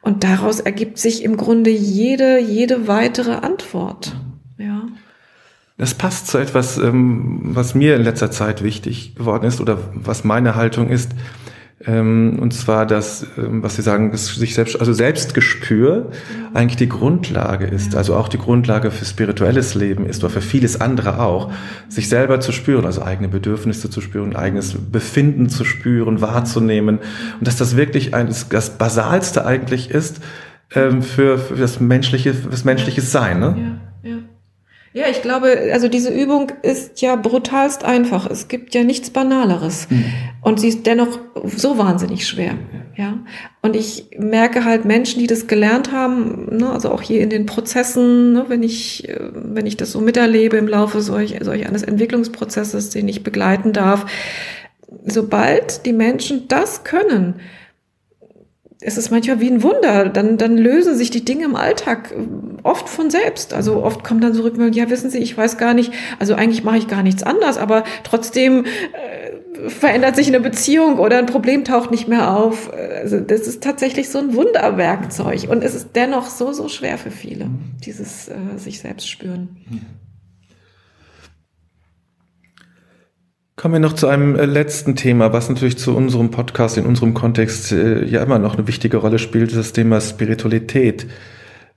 Und 0.02 0.24
daraus 0.24 0.60
ergibt 0.60 0.98
sich 0.98 1.24
im 1.24 1.38
Grunde 1.38 1.70
jede, 1.70 2.40
jede 2.40 2.88
weitere 2.88 3.34
Antwort, 3.34 4.16
ja. 4.58 4.88
Das 5.78 5.94
passt 5.94 6.28
zu 6.28 6.40
etwas, 6.40 6.78
ähm, 6.80 7.40
was 7.54 7.76
mir 7.76 7.96
in 7.96 8.02
letzter 8.02 8.32
Zeit 8.32 8.64
wichtig 8.64 9.16
geworden 9.16 9.46
ist 9.46 9.62
oder 9.62 9.78
was 9.94 10.24
meine 10.24 10.56
Haltung 10.56 10.90
ist. 10.90 11.12
Ähm, 11.86 12.40
und 12.40 12.56
zwar 12.56 12.88
das, 12.88 13.26
ähm, 13.38 13.62
was 13.62 13.76
Sie 13.76 13.84
sagen, 13.84 14.12
dass 14.12 14.28
sich 14.28 14.56
selbst, 14.56 14.80
also 14.80 14.94
Selbstgespür 14.94 16.10
eigentlich 16.54 16.78
die 16.78 16.90
Grundlage 16.90 17.68
ist, 17.68 17.96
also 17.96 18.16
auch 18.16 18.30
die 18.30 18.40
Grundlage 18.40 18.90
für 18.90 19.06
spirituelles 19.06 19.76
Leben 19.76 20.08
ist 20.08 20.24
oder 20.24 20.34
für 20.34 20.42
vieles 20.42 20.82
andere 20.82 21.20
auch, 21.20 21.52
sich 21.88 22.10
selber 22.10 22.40
zu 22.40 22.52
spüren, 22.52 22.86
also 22.86 23.04
eigene 23.04 23.28
Bedürfnisse 23.28 23.92
zu 23.92 24.02
spüren, 24.02 24.36
eigenes 24.36 24.76
Befinden 24.92 25.50
zu 25.50 25.66
spüren, 25.66 26.20
wahrzunehmen 26.20 26.98
und 27.40 27.48
dass 27.48 27.58
das 27.58 27.78
wirklich 27.78 28.16
ein, 28.16 28.34
das 28.50 28.70
Basalste 28.72 29.46
eigentlich 29.46 29.92
ist 29.92 30.20
für, 30.70 31.02
für 31.02 31.56
das 31.56 31.80
menschliche, 31.80 32.34
das 32.34 32.66
menschliche 32.66 33.02
Sein. 33.02 33.40
Ne? 33.40 33.56
Ja, 33.58 33.87
ja. 34.98 35.10
Ich 35.10 35.22
glaube, 35.22 35.70
also 35.74 35.88
diese 35.88 36.12
Übung 36.12 36.52
ist 36.62 37.02
ja 37.02 37.16
brutalst 37.16 37.84
einfach. 37.84 38.30
Es 38.30 38.48
gibt 38.48 38.74
ja 38.76 38.84
nichts 38.84 39.10
Banaleres. 39.10 39.88
Mhm. 39.90 40.06
Und 40.42 40.60
sie 40.60 40.70
ist 40.70 40.86
dennoch 40.86 41.20
so 41.46 41.78
wahnsinnig 41.78 42.28
schwer. 42.28 42.56
Ja. 42.96 43.20
Und 43.62 43.76
ich 43.76 44.08
merke 44.18 44.66
halt 44.66 44.86
Menschen, 44.86 45.20
die 45.20 45.28
das 45.28 45.48
gelernt 45.48 45.92
haben, 45.92 46.58
ne, 46.58 46.70
also 46.72 46.90
auch 46.90 47.02
hier 47.02 47.22
in 47.22 47.30
den 47.30 47.46
Prozessen, 47.46 48.34
ne, 48.34 48.46
wenn 48.48 48.64
ich, 48.64 49.08
äh, 49.08 49.20
wenn 49.34 49.66
ich 49.66 49.78
das 49.78 49.92
so 49.92 50.02
miterlebe 50.02 50.58
im 50.58 50.68
Laufe 50.68 51.02
solch, 51.02 51.36
solch 51.42 51.68
eines 51.68 51.84
Entwicklungsprozesses, 51.84 52.90
den 52.90 53.08
ich 53.08 53.24
begleiten 53.24 53.74
darf, 53.74 54.06
sobald 55.06 55.86
die 55.86 55.94
Menschen 55.94 56.48
das 56.48 56.84
können, 56.84 57.36
es 58.80 58.98
ist 58.98 59.10
manchmal 59.10 59.40
wie 59.40 59.50
ein 59.50 59.64
Wunder. 59.64 60.10
Dann, 60.10 60.38
dann 60.38 60.58
lösen 60.58 60.96
sich 60.96 61.10
die 61.10 61.26
Dinge 61.26 61.46
im 61.46 61.56
Alltag 61.56 62.12
äh, 62.12 62.16
oft 62.64 62.90
von 62.90 63.10
selbst. 63.10 63.54
Also 63.54 63.84
oft 63.84 64.04
kommt 64.04 64.24
dann 64.24 64.34
so 64.34 64.44
Rückmeldung, 64.44 64.74
ja, 64.74 64.90
wissen 64.90 65.10
Sie, 65.10 65.20
ich 65.20 65.38
weiß 65.38 65.58
gar 65.58 65.74
nicht, 65.74 65.92
also 66.20 66.36
eigentlich 66.36 66.64
mache 66.64 66.78
ich 66.78 66.88
gar 66.88 67.04
nichts 67.04 67.24
anders, 67.24 67.58
aber 67.58 67.84
trotzdem 68.04 68.66
äh, 68.66 69.70
verändert 69.70 70.16
sich 70.16 70.28
eine 70.28 70.40
Beziehung 70.40 71.00
oder 71.00 71.18
ein 71.18 71.26
Problem 71.26 71.66
taucht 71.66 71.90
nicht 71.90 72.08
mehr 72.08 72.38
auf. 72.38 72.72
Also 72.74 73.20
das 73.20 73.48
ist 73.48 73.64
tatsächlich 73.64 74.10
so 74.10 74.20
ein 74.20 74.36
Wunderwerkzeug. 74.36 75.50
Und 75.50 75.64
es 75.64 75.74
ist 75.74 75.90
dennoch 75.96 76.28
so, 76.28 76.54
so 76.54 76.70
schwer 76.70 76.98
für 76.98 77.12
viele, 77.12 77.46
mhm. 77.46 77.60
dieses 77.84 78.28
äh, 78.28 78.36
sich 78.58 78.80
selbst 78.80 79.10
spüren. 79.10 79.58
Kommen 83.60 83.74
wir 83.74 83.80
noch 83.80 83.94
zu 83.94 84.06
einem 84.06 84.36
äh, 84.36 84.46
letzten 84.46 84.96
Thema, 84.96 85.34
was 85.34 85.50
natürlich 85.50 85.80
zu 85.80 85.98
unserem 85.98 86.30
Podcast 86.30 86.78
in 86.78 86.86
unserem 86.86 87.16
Kontext 87.16 87.72
äh, 87.72 88.06
ja 88.06 88.22
immer 88.22 88.38
noch 88.38 88.56
eine 88.56 88.68
wichtige 88.68 88.98
Rolle 88.98 89.18
spielt, 89.18 89.56
das 89.56 89.74
Thema 89.74 90.00
Spiritualität. 90.00 91.08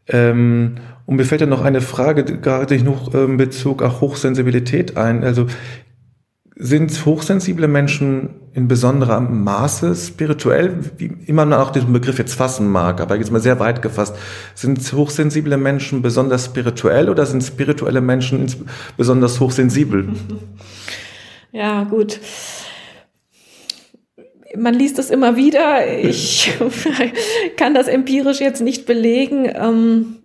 Ähm, 0.06 0.74
und 1.06 1.16
mir 1.16 1.24
fällt 1.24 1.40
ja 1.40 1.46
noch 1.46 1.62
eine 1.62 1.80
Frage 1.80 2.22
gerade 2.24 2.84
noch 2.84 3.14
in 3.14 3.38
Bezug 3.38 3.80
auf 3.80 4.02
Hochsensibilität 4.02 4.98
ein. 4.98 5.24
Also 5.24 5.46
sind 6.54 7.06
hochsensible 7.06 7.66
Menschen 7.66 8.28
in 8.52 8.68
besonderem 8.68 9.42
Maße 9.42 9.94
spirituell, 9.94 10.76
wie 10.98 11.10
immer 11.24 11.46
man 11.46 11.58
auch 11.58 11.70
diesen 11.70 11.94
Begriff 11.94 12.18
jetzt 12.18 12.34
fassen 12.34 12.68
mag, 12.68 13.00
aber 13.00 13.16
jetzt 13.16 13.32
mal 13.32 13.40
sehr 13.40 13.58
weit 13.58 13.80
gefasst. 13.80 14.14
Sind 14.54 14.80
hochsensible 14.92 15.56
Menschen 15.56 16.02
besonders 16.02 16.44
spirituell 16.44 17.08
oder 17.08 17.24
sind 17.24 17.42
spirituelle 17.42 18.02
Menschen 18.02 18.52
besonders 18.98 19.40
hochsensibel? 19.40 20.10
Ja, 21.52 21.84
gut. 21.84 22.20
Man 24.56 24.74
liest 24.74 24.98
es 24.98 25.10
immer 25.10 25.36
wieder. 25.36 25.86
Ich 25.98 26.52
kann 27.56 27.74
das 27.74 27.88
empirisch 27.88 28.40
jetzt 28.40 28.60
nicht 28.60 28.86
belegen. 28.86 29.50
Ähm, 29.54 30.16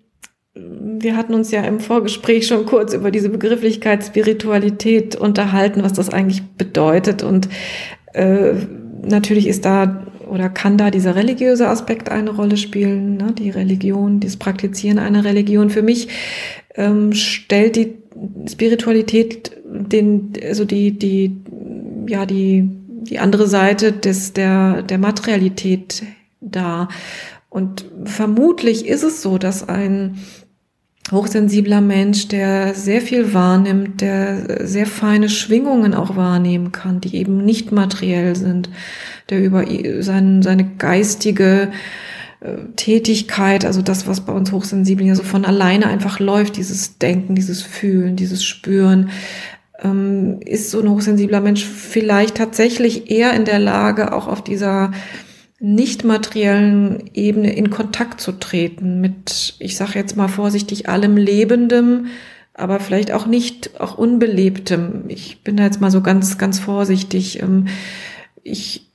wir 0.56 1.18
hatten 1.18 1.34
uns 1.34 1.52
ja 1.52 1.64
im 1.64 1.80
Vorgespräch 1.80 2.48
schon 2.48 2.66
kurz 2.66 2.94
über 2.94 3.12
diese 3.12 3.30
Begrifflichkeit 3.30 4.06
Spiritualität 4.06 5.16
unterhalten, 5.16 5.84
was 5.84 5.94
das 5.94 6.10
eigentlich 6.10 6.44
bedeutet. 6.58 7.24
Und 7.24 7.50
äh, 8.14 8.54
natürlich 9.04 9.48
ist 9.48 9.66
da 9.66 10.06
oder 10.28 10.50
kann 10.50 10.78
da 10.78 10.90
dieser 10.90 11.16
religiöse 11.16 11.68
Aspekt 11.68 12.10
eine 12.10 12.32
Rolle 12.32 12.58
spielen, 12.58 13.18
ne? 13.18 13.34
die 13.38 13.52
Religion, 13.52 14.20
das 14.20 14.38
Praktizieren 14.38 14.98
einer 14.98 15.24
Religion. 15.24 15.70
Für 15.70 15.84
mich 15.84 16.08
ähm, 16.76 17.14
stellt 17.14 17.76
die 17.76 18.05
Spiritualität 18.50 19.52
den, 19.66 20.34
also 20.44 20.66
die, 20.66 20.98
die, 20.98 21.38
ja, 22.08 22.26
die, 22.26 22.70
die 23.04 23.20
andere 23.20 23.48
Seite 23.48 23.92
des, 23.92 24.34
der, 24.34 24.84
der 24.84 24.98
Materialität 24.98 26.04
dar. 26.42 26.90
Und 27.50 27.86
vermutlich 28.04 28.86
ist 28.86 29.04
es 29.04 29.22
so, 29.22 29.38
dass 29.38 29.68
ein 29.68 30.18
hochsensibler 31.12 31.82
Mensch, 31.82 32.28
der 32.28 32.74
sehr 32.74 33.02
viel 33.02 33.34
wahrnimmt, 33.34 34.02
der 34.02 34.68
sehr 34.68 34.88
feine 34.88 35.30
Schwingungen 35.30 35.94
auch 35.94 36.16
wahrnehmen 36.16 36.72
kann, 36.72 37.00
die 37.00 37.16
eben 37.16 37.46
nicht 37.46 37.72
materiell 37.72 38.36
sind, 38.36 38.70
der 39.30 39.44
über 39.44 39.66
sein, 40.00 40.42
seine 40.42 40.66
geistige 40.78 41.72
Tätigkeit, 42.76 43.66
also 43.66 43.82
das, 43.82 44.08
was 44.08 44.22
bei 44.22 44.34
uns 44.34 44.52
Hochsensiblen 44.52 45.08
ja 45.08 45.16
so 45.16 45.24
von 45.24 45.46
alleine 45.46 45.88
einfach 45.88 46.20
läuft, 46.20 46.58
dieses 46.58 46.98
Denken, 46.98 47.36
dieses 47.36 47.62
Fühlen, 47.62 48.16
dieses 48.16 48.44
Spüren, 48.44 49.10
ähm, 49.80 50.40
ist 50.46 50.72
so 50.72 50.80
ein 50.80 50.90
hochsensibler 50.90 51.42
Mensch 51.42 51.66
vielleicht 51.66 52.36
tatsächlich 52.36 53.10
eher 53.10 53.34
in 53.34 53.46
der 53.46 53.60
Lage, 53.60 54.14
auch 54.14 54.28
auf 54.28 54.44
dieser 54.44 54.92
nicht 55.60 56.04
materiellen 56.04 57.10
Ebene 57.14 57.56
in 57.56 57.70
Kontakt 57.70 58.22
zu 58.22 58.34
treten 58.34 59.02
mit, 59.02 59.56
ich 59.60 59.78
sage 59.78 59.98
jetzt 59.98 60.18
mal 60.18 60.28
vorsichtig, 60.28 60.90
allem 60.90 61.18
Lebendem, 61.18 62.08
aber 62.54 62.80
vielleicht 62.80 63.12
auch 63.12 63.26
nicht, 63.26 63.80
auch 63.80 63.98
Unbelebtem. 63.98 65.06
Ich 65.08 65.44
bin 65.44 65.58
da 65.58 65.64
jetzt 65.64 65.82
mal 65.82 65.92
so 65.92 66.02
ganz, 66.02 66.38
ganz 66.38 66.60
vorsichtig. 66.60 67.42
Ähm, 67.42 67.68
ich 68.44 68.86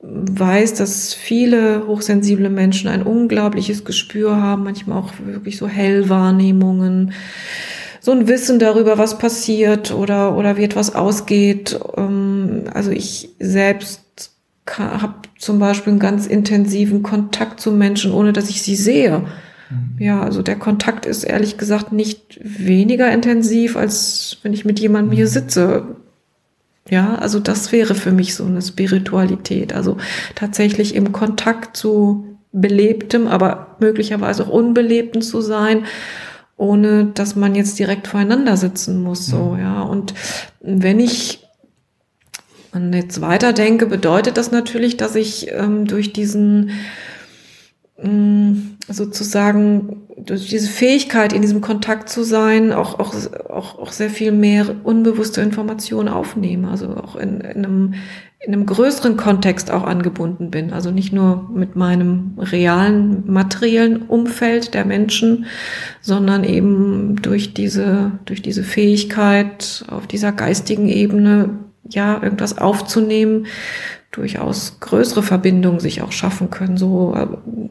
weiß, 0.00 0.74
dass 0.74 1.14
viele 1.14 1.86
hochsensible 1.86 2.50
Menschen 2.50 2.88
ein 2.88 3.02
unglaubliches 3.02 3.84
Gespür 3.84 4.40
haben, 4.40 4.64
manchmal 4.64 4.98
auch 4.98 5.12
wirklich 5.24 5.56
so 5.56 5.66
Hellwahrnehmungen, 5.66 7.12
so 8.00 8.12
ein 8.12 8.28
Wissen 8.28 8.58
darüber, 8.58 8.98
was 8.98 9.18
passiert 9.18 9.92
oder, 9.92 10.36
oder 10.36 10.56
wie 10.56 10.64
etwas 10.64 10.94
ausgeht. 10.94 11.78
Ähm, 11.96 12.64
also 12.72 12.90
ich 12.90 13.30
selbst 13.40 14.02
habe 14.68 15.14
zum 15.38 15.58
Beispiel 15.58 15.92
einen 15.92 16.00
ganz 16.00 16.26
intensiven 16.26 17.02
Kontakt 17.02 17.60
zu 17.60 17.72
Menschen, 17.72 18.12
ohne 18.12 18.32
dass 18.32 18.50
ich 18.50 18.62
sie 18.62 18.76
sehe. 18.76 19.24
Mhm. 19.70 19.96
Ja, 19.98 20.22
also 20.22 20.42
der 20.42 20.56
Kontakt 20.56 21.06
ist 21.06 21.24
ehrlich 21.24 21.56
gesagt 21.56 21.92
nicht 21.92 22.38
weniger 22.42 23.10
intensiv, 23.10 23.76
als 23.76 24.38
wenn 24.42 24.52
ich 24.52 24.64
mit 24.64 24.78
jemandem 24.78 25.12
hier 25.12 25.26
mhm. 25.26 25.30
sitze. 25.30 25.82
Ja, 26.88 27.16
also 27.16 27.40
das 27.40 27.72
wäre 27.72 27.94
für 27.94 28.12
mich 28.12 28.34
so 28.34 28.44
eine 28.44 28.62
Spiritualität. 28.62 29.72
Also 29.72 29.96
tatsächlich 30.34 30.94
im 30.94 31.12
Kontakt 31.12 31.76
zu 31.76 32.38
belebtem, 32.52 33.26
aber 33.26 33.76
möglicherweise 33.80 34.44
auch 34.44 34.48
unbelebtem 34.48 35.20
zu 35.20 35.40
sein, 35.40 35.84
ohne 36.56 37.06
dass 37.06 37.36
man 37.36 37.54
jetzt 37.54 37.78
direkt 37.78 38.06
voreinander 38.06 38.56
sitzen 38.56 39.02
muss. 39.02 39.26
So, 39.26 39.52
mhm. 39.52 39.60
ja. 39.60 39.82
Und 39.82 40.14
wenn 40.60 41.00
ich 41.00 41.42
jetzt 42.92 43.20
weiterdenke, 43.20 43.86
bedeutet 43.86 44.36
das 44.36 44.52
natürlich, 44.52 44.96
dass 44.96 45.14
ich 45.14 45.48
ähm, 45.50 45.86
durch 45.86 46.12
diesen 46.12 46.70
sozusagen 48.88 50.02
durch 50.18 50.48
diese 50.48 50.68
Fähigkeit, 50.68 51.32
in 51.32 51.40
diesem 51.40 51.62
Kontakt 51.62 52.10
zu 52.10 52.24
sein, 52.24 52.72
auch, 52.72 52.98
auch, 52.98 53.14
auch, 53.48 53.78
auch 53.78 53.92
sehr 53.92 54.10
viel 54.10 54.32
mehr 54.32 54.66
unbewusste 54.84 55.40
Informationen 55.40 56.08
aufnehme, 56.08 56.68
also 56.70 56.88
auch 56.88 57.16
in, 57.16 57.40
in, 57.40 57.64
einem, 57.64 57.94
in 58.40 58.52
einem 58.52 58.66
größeren 58.66 59.16
Kontext 59.16 59.70
auch 59.70 59.84
angebunden 59.84 60.50
bin. 60.50 60.74
Also 60.74 60.90
nicht 60.90 61.14
nur 61.14 61.48
mit 61.54 61.74
meinem 61.74 62.34
realen, 62.38 63.24
materiellen 63.32 64.02
Umfeld 64.02 64.74
der 64.74 64.84
Menschen, 64.84 65.46
sondern 66.02 66.44
eben 66.44 67.16
durch 67.22 67.54
diese, 67.54 68.12
durch 68.26 68.42
diese 68.42 68.62
Fähigkeit 68.62 69.86
auf 69.88 70.06
dieser 70.06 70.32
geistigen 70.32 70.88
Ebene, 70.88 71.60
ja, 71.88 72.22
irgendwas 72.22 72.58
aufzunehmen, 72.58 73.46
durchaus 74.16 74.80
größere 74.80 75.22
Verbindungen 75.22 75.78
sich 75.78 76.02
auch 76.02 76.10
schaffen 76.10 76.50
können. 76.50 76.76
So, 76.76 77.14
äh, 77.14 77.26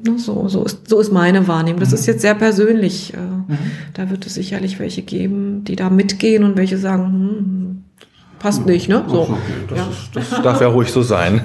ne, 0.08 0.17
so, 0.17 0.47
so, 0.47 0.63
ist, 0.63 0.88
so 0.88 0.99
ist 0.99 1.12
meine 1.12 1.47
Wahrnehmung. 1.47 1.79
Das 1.79 1.89
mhm. 1.89 1.95
ist 1.95 2.05
jetzt 2.05 2.21
sehr 2.21 2.36
persönlich. 2.36 3.13
Äh, 3.13 3.17
mhm. 3.17 3.58
Da 3.95 4.10
wird 4.10 4.25
es 4.25 4.36
sicherlich 4.36 4.79
welche 4.79 5.01
geben, 5.01 5.63
die 5.63 5.75
da 5.75 5.89
mitgehen 5.89 6.43
und 6.43 6.55
welche 6.55 6.77
sagen, 6.77 7.05
hm, 7.05 7.12
hm 7.12 7.86
passt 8.45 8.65
nicht. 8.67 8.89
Ne? 8.89 9.03
So. 9.08 9.21
Okay. 9.21 9.34
Das, 9.69 9.77
ja. 9.77 9.88
ist, 9.89 10.31
das 10.31 10.41
darf 10.43 10.62
ja 10.62 10.67
ruhig 10.67 10.91
so 10.91 11.01
sein. 11.01 11.41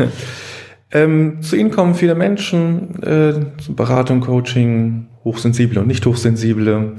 ähm, 0.90 1.40
zu 1.42 1.54
Ihnen 1.54 1.70
kommen 1.70 1.94
viele 1.94 2.16
Menschen, 2.16 3.00
äh, 3.04 3.34
Beratung, 3.68 4.20
Coaching, 4.20 5.06
hochsensible 5.22 5.80
und 5.80 5.86
nicht 5.86 6.04
hochsensible. 6.04 6.96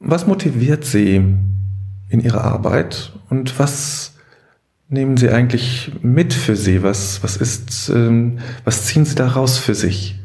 Was 0.00 0.26
motiviert 0.26 0.84
Sie 0.84 1.22
in 2.08 2.20
Ihrer 2.20 2.42
Arbeit 2.42 3.12
und 3.30 3.56
was 3.60 4.15
nehmen 4.88 5.16
Sie 5.16 5.28
eigentlich 5.28 5.92
mit 6.02 6.32
für 6.32 6.56
Sie? 6.56 6.82
Was, 6.82 7.22
was 7.22 7.36
ist, 7.36 7.88
ähm, 7.88 8.38
was 8.64 8.86
ziehen 8.86 9.04
Sie 9.04 9.14
da 9.14 9.28
raus 9.28 9.58
für 9.58 9.74
sich? 9.74 10.16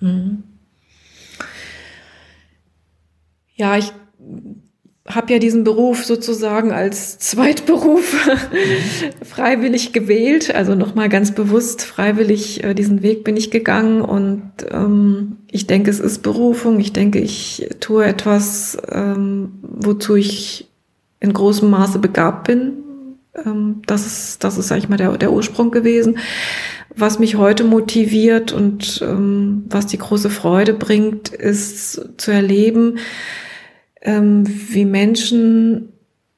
Mhm. 0.00 0.44
Ja, 3.54 3.76
ich 3.76 3.92
habe 5.06 5.32
ja 5.32 5.38
diesen 5.38 5.64
Beruf 5.64 6.04
sozusagen 6.04 6.72
als 6.72 7.18
Zweitberuf 7.18 8.04
freiwillig 9.22 9.92
gewählt, 9.92 10.54
also 10.54 10.74
nochmal 10.74 11.08
ganz 11.08 11.32
bewusst 11.34 11.82
freiwillig 11.82 12.62
äh, 12.64 12.74
diesen 12.74 13.02
Weg 13.02 13.24
bin 13.24 13.36
ich 13.36 13.50
gegangen 13.50 14.02
und 14.02 14.52
ähm, 14.70 15.38
ich 15.50 15.66
denke, 15.66 15.90
es 15.90 16.00
ist 16.00 16.22
Berufung. 16.22 16.80
Ich 16.80 16.92
denke, 16.92 17.18
ich 17.18 17.68
tue 17.80 18.04
etwas, 18.04 18.78
ähm, 18.90 19.52
wozu 19.62 20.14
ich 20.14 20.68
in 21.18 21.32
großem 21.32 21.68
Maße 21.68 21.98
begabt 21.98 22.46
bin. 22.46 22.72
Ähm, 23.34 23.82
das 23.86 24.06
ist, 24.06 24.44
das 24.44 24.58
ist, 24.58 24.68
sag 24.68 24.78
ich 24.78 24.88
mal, 24.88 24.96
der, 24.96 25.16
der 25.16 25.32
Ursprung 25.32 25.70
gewesen. 25.70 26.18
Was 26.94 27.18
mich 27.18 27.36
heute 27.36 27.64
motiviert 27.64 28.52
und 28.52 29.00
ähm, 29.02 29.64
was 29.68 29.86
die 29.86 29.98
große 29.98 30.30
Freude 30.30 30.74
bringt, 30.74 31.28
ist 31.28 32.20
zu 32.20 32.30
erleben, 32.30 32.98
ähm, 34.02 34.44
wie 34.46 34.84
Menschen 34.84 35.92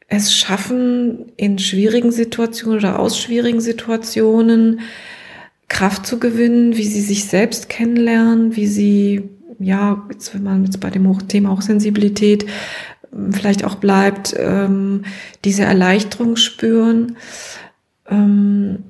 es 0.09 0.35
schaffen, 0.35 1.33
in 1.37 1.59
schwierigen 1.59 2.13
Situationen 2.13 2.79
oder 2.79 2.99
aus 2.99 3.19
schwierigen 3.19 3.63
Situationen 3.63 4.81
Kraft 5.69 6.07
zu 6.07 6.21
gewinnen, 6.21 6.77
wie 6.77 6.85
sie 6.85 7.01
sich 7.01 7.25
selbst 7.25 7.71
kennenlernen, 7.71 8.55
wie 8.55 8.67
sie, 8.67 9.31
ja, 9.59 10.07
jetzt, 10.13 10.35
wenn 10.35 10.43
man 10.43 10.65
jetzt 10.67 10.81
bei 10.81 10.91
dem 10.91 11.29
Thema 11.29 11.51
Hochsensibilität 11.53 12.45
ähm, 12.45 12.49
vielleicht 13.31 13.65
auch 13.65 13.77
bleibt, 13.77 14.35
ähm, 14.39 15.05
diese 15.45 15.65
Erleichterung 15.65 16.37
spüren, 16.37 17.17
ähm, 18.09 18.85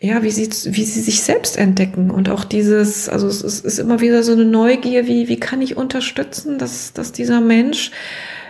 ja, 0.00 0.22
wie 0.22 0.30
sie, 0.30 0.48
wie 0.74 0.84
sie 0.84 1.00
sich 1.00 1.22
selbst 1.22 1.56
entdecken 1.56 2.10
und 2.10 2.28
auch 2.28 2.44
dieses, 2.44 3.08
also 3.08 3.26
es 3.26 3.42
ist, 3.42 3.64
ist 3.64 3.78
immer 3.78 4.00
wieder 4.00 4.22
so 4.22 4.32
eine 4.32 4.44
Neugier, 4.44 5.06
wie, 5.06 5.28
wie 5.28 5.40
kann 5.40 5.62
ich 5.62 5.76
unterstützen, 5.76 6.58
dass, 6.58 6.92
dass 6.92 7.12
dieser 7.12 7.40
Mensch 7.40 7.90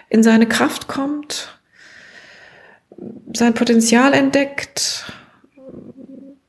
in 0.08 0.22
seine 0.22 0.46
Kraft 0.46 0.88
kommt, 0.88 1.60
sein 3.32 3.54
Potenzial 3.54 4.12
entdeckt. 4.12 5.12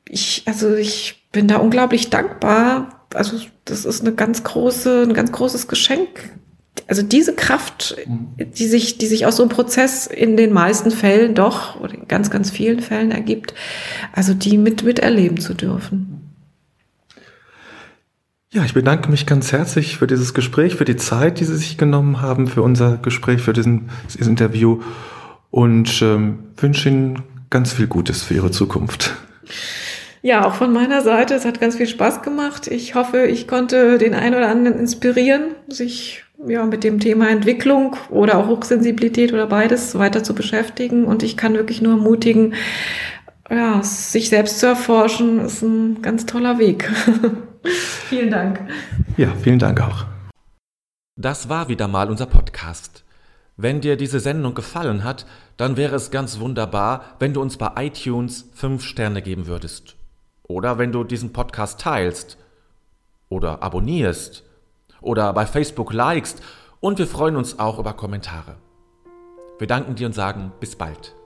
Ich, 0.08 0.42
also 0.46 0.74
ich 0.74 1.28
bin 1.32 1.48
da 1.48 1.56
unglaublich 1.58 2.10
dankbar. 2.10 3.06
Also 3.14 3.40
das 3.64 3.84
ist 3.84 4.00
eine 4.00 4.14
ganz 4.14 4.42
große, 4.42 5.02
ein 5.02 5.14
ganz 5.14 5.32
großes 5.32 5.68
Geschenk, 5.68 6.30
also 6.88 7.02
diese 7.02 7.34
Kraft, 7.34 7.96
die 8.38 8.66
sich, 8.66 8.96
die 8.96 9.06
sich 9.06 9.26
aus 9.26 9.36
so 9.36 9.42
einem 9.42 9.50
Prozess 9.50 10.06
in 10.06 10.38
den 10.38 10.52
meisten 10.52 10.90
Fällen 10.90 11.34
doch 11.34 11.78
oder 11.78 11.94
in 11.94 12.08
ganz, 12.08 12.30
ganz 12.30 12.50
vielen 12.50 12.80
Fällen 12.80 13.10
ergibt, 13.10 13.54
also 14.12 14.32
die 14.32 14.56
mit, 14.56 14.82
miterleben 14.82 15.38
zu 15.38 15.52
dürfen. 15.52 16.14
Ja, 18.50 18.64
ich 18.64 18.72
bedanke 18.72 19.10
mich 19.10 19.26
ganz 19.26 19.52
herzlich 19.52 19.98
für 19.98 20.06
dieses 20.06 20.32
Gespräch, 20.32 20.76
für 20.76 20.86
die 20.86 20.96
Zeit, 20.96 21.38
die 21.38 21.44
Sie 21.44 21.56
sich 21.56 21.76
genommen 21.76 22.22
haben, 22.22 22.46
für 22.46 22.62
unser 22.62 22.96
Gespräch, 22.96 23.42
für 23.42 23.52
diesen, 23.52 23.90
dieses 24.10 24.26
Interview 24.26 24.80
und 25.50 26.00
ähm, 26.00 26.38
wünsche 26.56 26.88
Ihnen 26.88 27.22
ganz 27.50 27.74
viel 27.74 27.86
Gutes 27.86 28.22
für 28.22 28.32
Ihre 28.32 28.50
Zukunft. 28.50 29.14
Ja, 30.22 30.46
auch 30.46 30.54
von 30.54 30.72
meiner 30.72 31.02
Seite. 31.02 31.34
Es 31.34 31.44
hat 31.44 31.60
ganz 31.60 31.76
viel 31.76 31.86
Spaß 31.86 32.22
gemacht. 32.22 32.66
Ich 32.66 32.94
hoffe, 32.94 33.26
ich 33.26 33.46
konnte 33.46 33.98
den 33.98 34.14
einen 34.14 34.34
oder 34.34 34.48
anderen 34.48 34.78
inspirieren, 34.78 35.54
sich 35.68 36.24
ja, 36.46 36.64
mit 36.64 36.84
dem 36.84 37.00
Thema 37.00 37.28
Entwicklung 37.28 37.96
oder 38.10 38.38
auch 38.38 38.46
Hochsensibilität 38.46 39.32
oder 39.32 39.46
beides 39.46 39.98
weiter 39.98 40.22
zu 40.22 40.34
beschäftigen. 40.34 41.04
Und 41.04 41.22
ich 41.22 41.36
kann 41.36 41.54
wirklich 41.54 41.82
nur 41.82 41.94
ermutigen, 41.94 42.54
ja, 43.50 43.82
sich 43.82 44.28
selbst 44.28 44.60
zu 44.60 44.66
erforschen, 44.66 45.40
ist 45.40 45.62
ein 45.62 46.02
ganz 46.02 46.26
toller 46.26 46.58
Weg. 46.58 46.90
vielen 47.64 48.30
Dank. 48.30 48.60
Ja, 49.16 49.32
vielen 49.42 49.58
Dank 49.58 49.80
auch. 49.80 50.04
Das 51.16 51.48
war 51.48 51.68
wieder 51.68 51.88
mal 51.88 52.10
unser 52.10 52.26
Podcast. 52.26 53.04
Wenn 53.56 53.80
dir 53.80 53.96
diese 53.96 54.20
Sendung 54.20 54.54
gefallen 54.54 55.02
hat, 55.02 55.26
dann 55.56 55.76
wäre 55.76 55.96
es 55.96 56.12
ganz 56.12 56.38
wunderbar, 56.38 57.16
wenn 57.18 57.34
du 57.34 57.40
uns 57.40 57.56
bei 57.56 57.70
iTunes 57.76 58.48
fünf 58.54 58.84
Sterne 58.84 59.20
geben 59.20 59.48
würdest. 59.48 59.96
Oder 60.44 60.78
wenn 60.78 60.92
du 60.92 61.02
diesen 61.02 61.32
Podcast 61.32 61.80
teilst 61.80 62.38
oder 63.28 63.62
abonnierst 63.62 64.44
oder 65.00 65.32
bei 65.32 65.46
Facebook 65.46 65.92
likest 65.92 66.42
und 66.80 66.98
wir 66.98 67.06
freuen 67.06 67.36
uns 67.36 67.58
auch 67.58 67.78
über 67.78 67.92
Kommentare. 67.92 68.56
Wir 69.58 69.66
danken 69.66 69.96
dir 69.96 70.06
und 70.06 70.14
sagen 70.14 70.52
bis 70.60 70.76
bald. 70.76 71.17